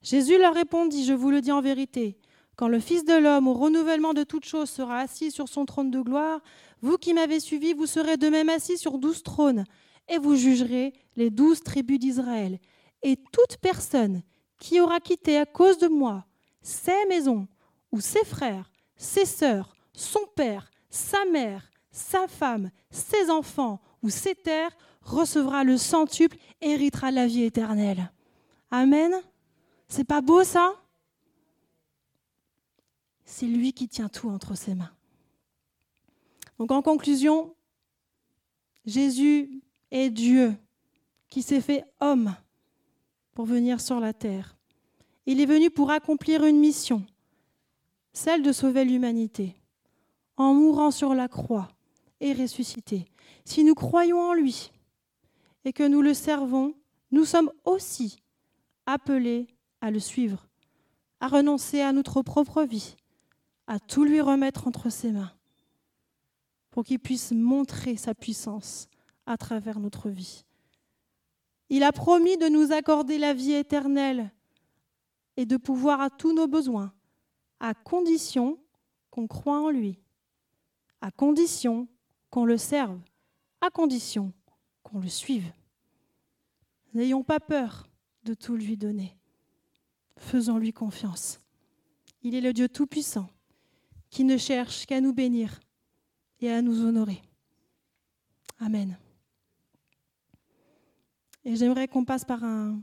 Jésus 0.02 0.38
leur 0.38 0.54
répondit, 0.54 1.06
Je 1.06 1.14
vous 1.14 1.30
le 1.30 1.42
dis 1.42 1.52
en 1.52 1.62
vérité, 1.62 2.18
quand 2.56 2.68
le 2.68 2.80
Fils 2.80 3.06
de 3.06 3.14
l'homme, 3.14 3.48
au 3.48 3.54
renouvellement 3.54 4.14
de 4.14 4.24
toutes 4.24 4.46
choses, 4.46 4.70
sera 4.70 5.00
assis 5.00 5.32
sur 5.32 5.48
son 5.48 5.66
trône 5.66 5.92
de 5.92 6.02
gloire, 6.02 6.42
vous 6.82 6.98
qui 6.98 7.14
m'avez 7.14 7.40
suivi, 7.40 7.74
vous 7.74 7.86
serez 7.86 8.18
de 8.18 8.28
même 8.28 8.50
assis 8.50 8.78
sur 8.78 8.98
douze 8.98 9.24
trônes, 9.24 9.64
et 10.10 10.18
vous 10.18 10.36
jugerez 10.36 10.94
les 11.16 11.30
douze 11.30 11.62
tribus 11.62 12.00
d'Israël. 12.00 12.60
Et 13.04 13.16
toute 13.16 13.58
personne 13.62 14.24
qui 14.60 14.82
aura 14.82 15.00
quitté 15.00 15.38
à 15.38 15.46
cause 15.46 15.78
de 15.78 15.88
moi 15.88 16.26
ses 16.62 17.06
maisons, 17.08 17.48
ou 17.92 18.02
ses 18.02 18.26
frères, 18.26 18.72
ses 18.96 19.26
sœurs, 19.26 19.76
son 19.94 20.26
père, 20.36 20.70
sa 20.90 21.26
mère, 21.26 21.72
sa 21.92 22.28
femme, 22.28 22.72
ses 22.90 23.30
enfants 23.30 23.82
ou 24.02 24.10
ses 24.10 24.36
terres, 24.36 24.76
recevra 25.02 25.64
le 25.64 25.78
centuple 25.78 26.38
héritera 26.62 27.12
la 27.12 27.28
vie 27.28 27.44
éternelle. 27.44 28.12
Amen. 28.72 29.14
C'est 29.88 30.04
pas 30.04 30.22
beau 30.22 30.44
ça? 30.44 30.74
C'est 33.26 33.48
lui 33.48 33.74
qui 33.74 33.88
tient 33.88 34.10
tout 34.10 34.30
entre 34.30 34.56
ses 34.56 34.76
mains. 34.76 34.92
Donc 36.58 36.72
en 36.72 36.82
conclusion, 36.82 37.56
Jésus 38.86 39.62
est 39.92 40.10
Dieu 40.10 40.56
qui 41.30 41.42
s'est 41.42 41.62
fait 41.62 41.86
homme 42.00 42.36
pour 43.34 43.46
venir 43.46 43.80
sur 43.80 44.00
la 44.00 44.14
terre. 44.14 44.58
Il 45.26 45.40
est 45.40 45.46
venu 45.46 45.70
pour 45.70 45.92
accomplir 45.92 46.44
une 46.44 46.60
mission, 46.60 47.06
celle 48.14 48.42
de 48.42 48.52
sauver 48.52 48.84
l'humanité, 48.84 49.56
en 50.40 50.54
mourant 50.54 50.90
sur 50.90 51.14
la 51.14 51.28
croix 51.28 51.68
et 52.22 52.34
ressuscité. 52.34 53.06
Si 53.46 53.64
nous 53.64 53.76
croyons 53.76 54.20
en 54.20 54.34
lui 54.34 54.72
et 55.66 55.74
que 55.74 55.88
nous 55.88 56.02
le 56.02 56.14
servons, 56.14 56.74
nous 57.12 57.26
sommes 57.26 57.52
aussi 57.66 58.18
appelés 58.86 59.48
à 59.82 59.92
le 59.92 60.00
suivre, 60.00 60.48
à 61.20 61.28
renoncer 61.28 61.82
à 61.82 61.92
notre 61.92 62.22
propre 62.22 62.64
vie, 62.64 62.96
à 63.68 63.80
tout 63.80 64.06
lui 64.06 64.22
remettre 64.22 64.66
entre 64.66 64.90
ses 64.90 65.12
mains, 65.12 65.32
pour 66.72 66.86
qu'il 66.86 67.00
puisse 67.00 67.34
montrer 67.34 67.98
sa 67.98 68.16
puissance 68.16 68.88
à 69.26 69.38
travers 69.38 69.80
notre 69.80 70.10
vie. 70.10 70.46
Il 71.70 71.84
a 71.84 71.92
promis 71.92 72.38
de 72.38 72.48
nous 72.48 72.72
accorder 72.72 73.18
la 73.18 73.34
vie 73.34 73.54
éternelle 73.54 74.32
et 75.36 75.46
de 75.46 75.58
pouvoir 75.58 76.00
à 76.00 76.10
tous 76.10 76.34
nos 76.34 76.48
besoins, 76.48 76.94
à 77.60 77.74
condition 77.74 78.58
qu'on 79.12 79.28
croit 79.28 79.60
en 79.60 79.70
lui, 79.70 80.00
à 81.02 81.12
condition 81.12 81.88
qu'on 82.30 82.46
le 82.46 82.58
serve, 82.58 83.00
à 83.62 83.70
condition 83.70 84.34
qu'on 84.84 85.00
le 85.00 85.08
suive. 85.08 85.52
N'ayons 86.94 87.24
pas 87.24 87.40
peur 87.40 87.88
de 88.24 88.34
tout 88.34 88.56
lui 88.56 88.78
donner. 88.78 89.16
Faisons-lui 90.18 90.74
confiance. 90.74 91.40
Il 92.22 92.36
est 92.36 92.42
le 92.42 92.54
Dieu 92.54 92.68
Tout-Puissant 92.68 93.30
qui 94.10 94.24
ne 94.24 94.38
cherche 94.38 94.86
qu'à 94.86 95.02
nous 95.02 95.14
bénir 95.14 95.60
et 96.42 96.52
à 96.52 96.62
nous 96.62 96.84
honorer. 96.84 97.22
Amen. 98.60 98.98
Et 101.46 101.56
j'aimerais 101.56 101.88
qu'on 101.88 102.06
passe 102.06 102.26
par 102.26 102.44
un, 102.44 102.82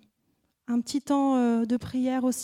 petit 0.81 1.02
temps 1.02 1.37
euh, 1.37 1.64
de 1.64 1.76
prière 1.76 2.24
aussi. 2.24 2.35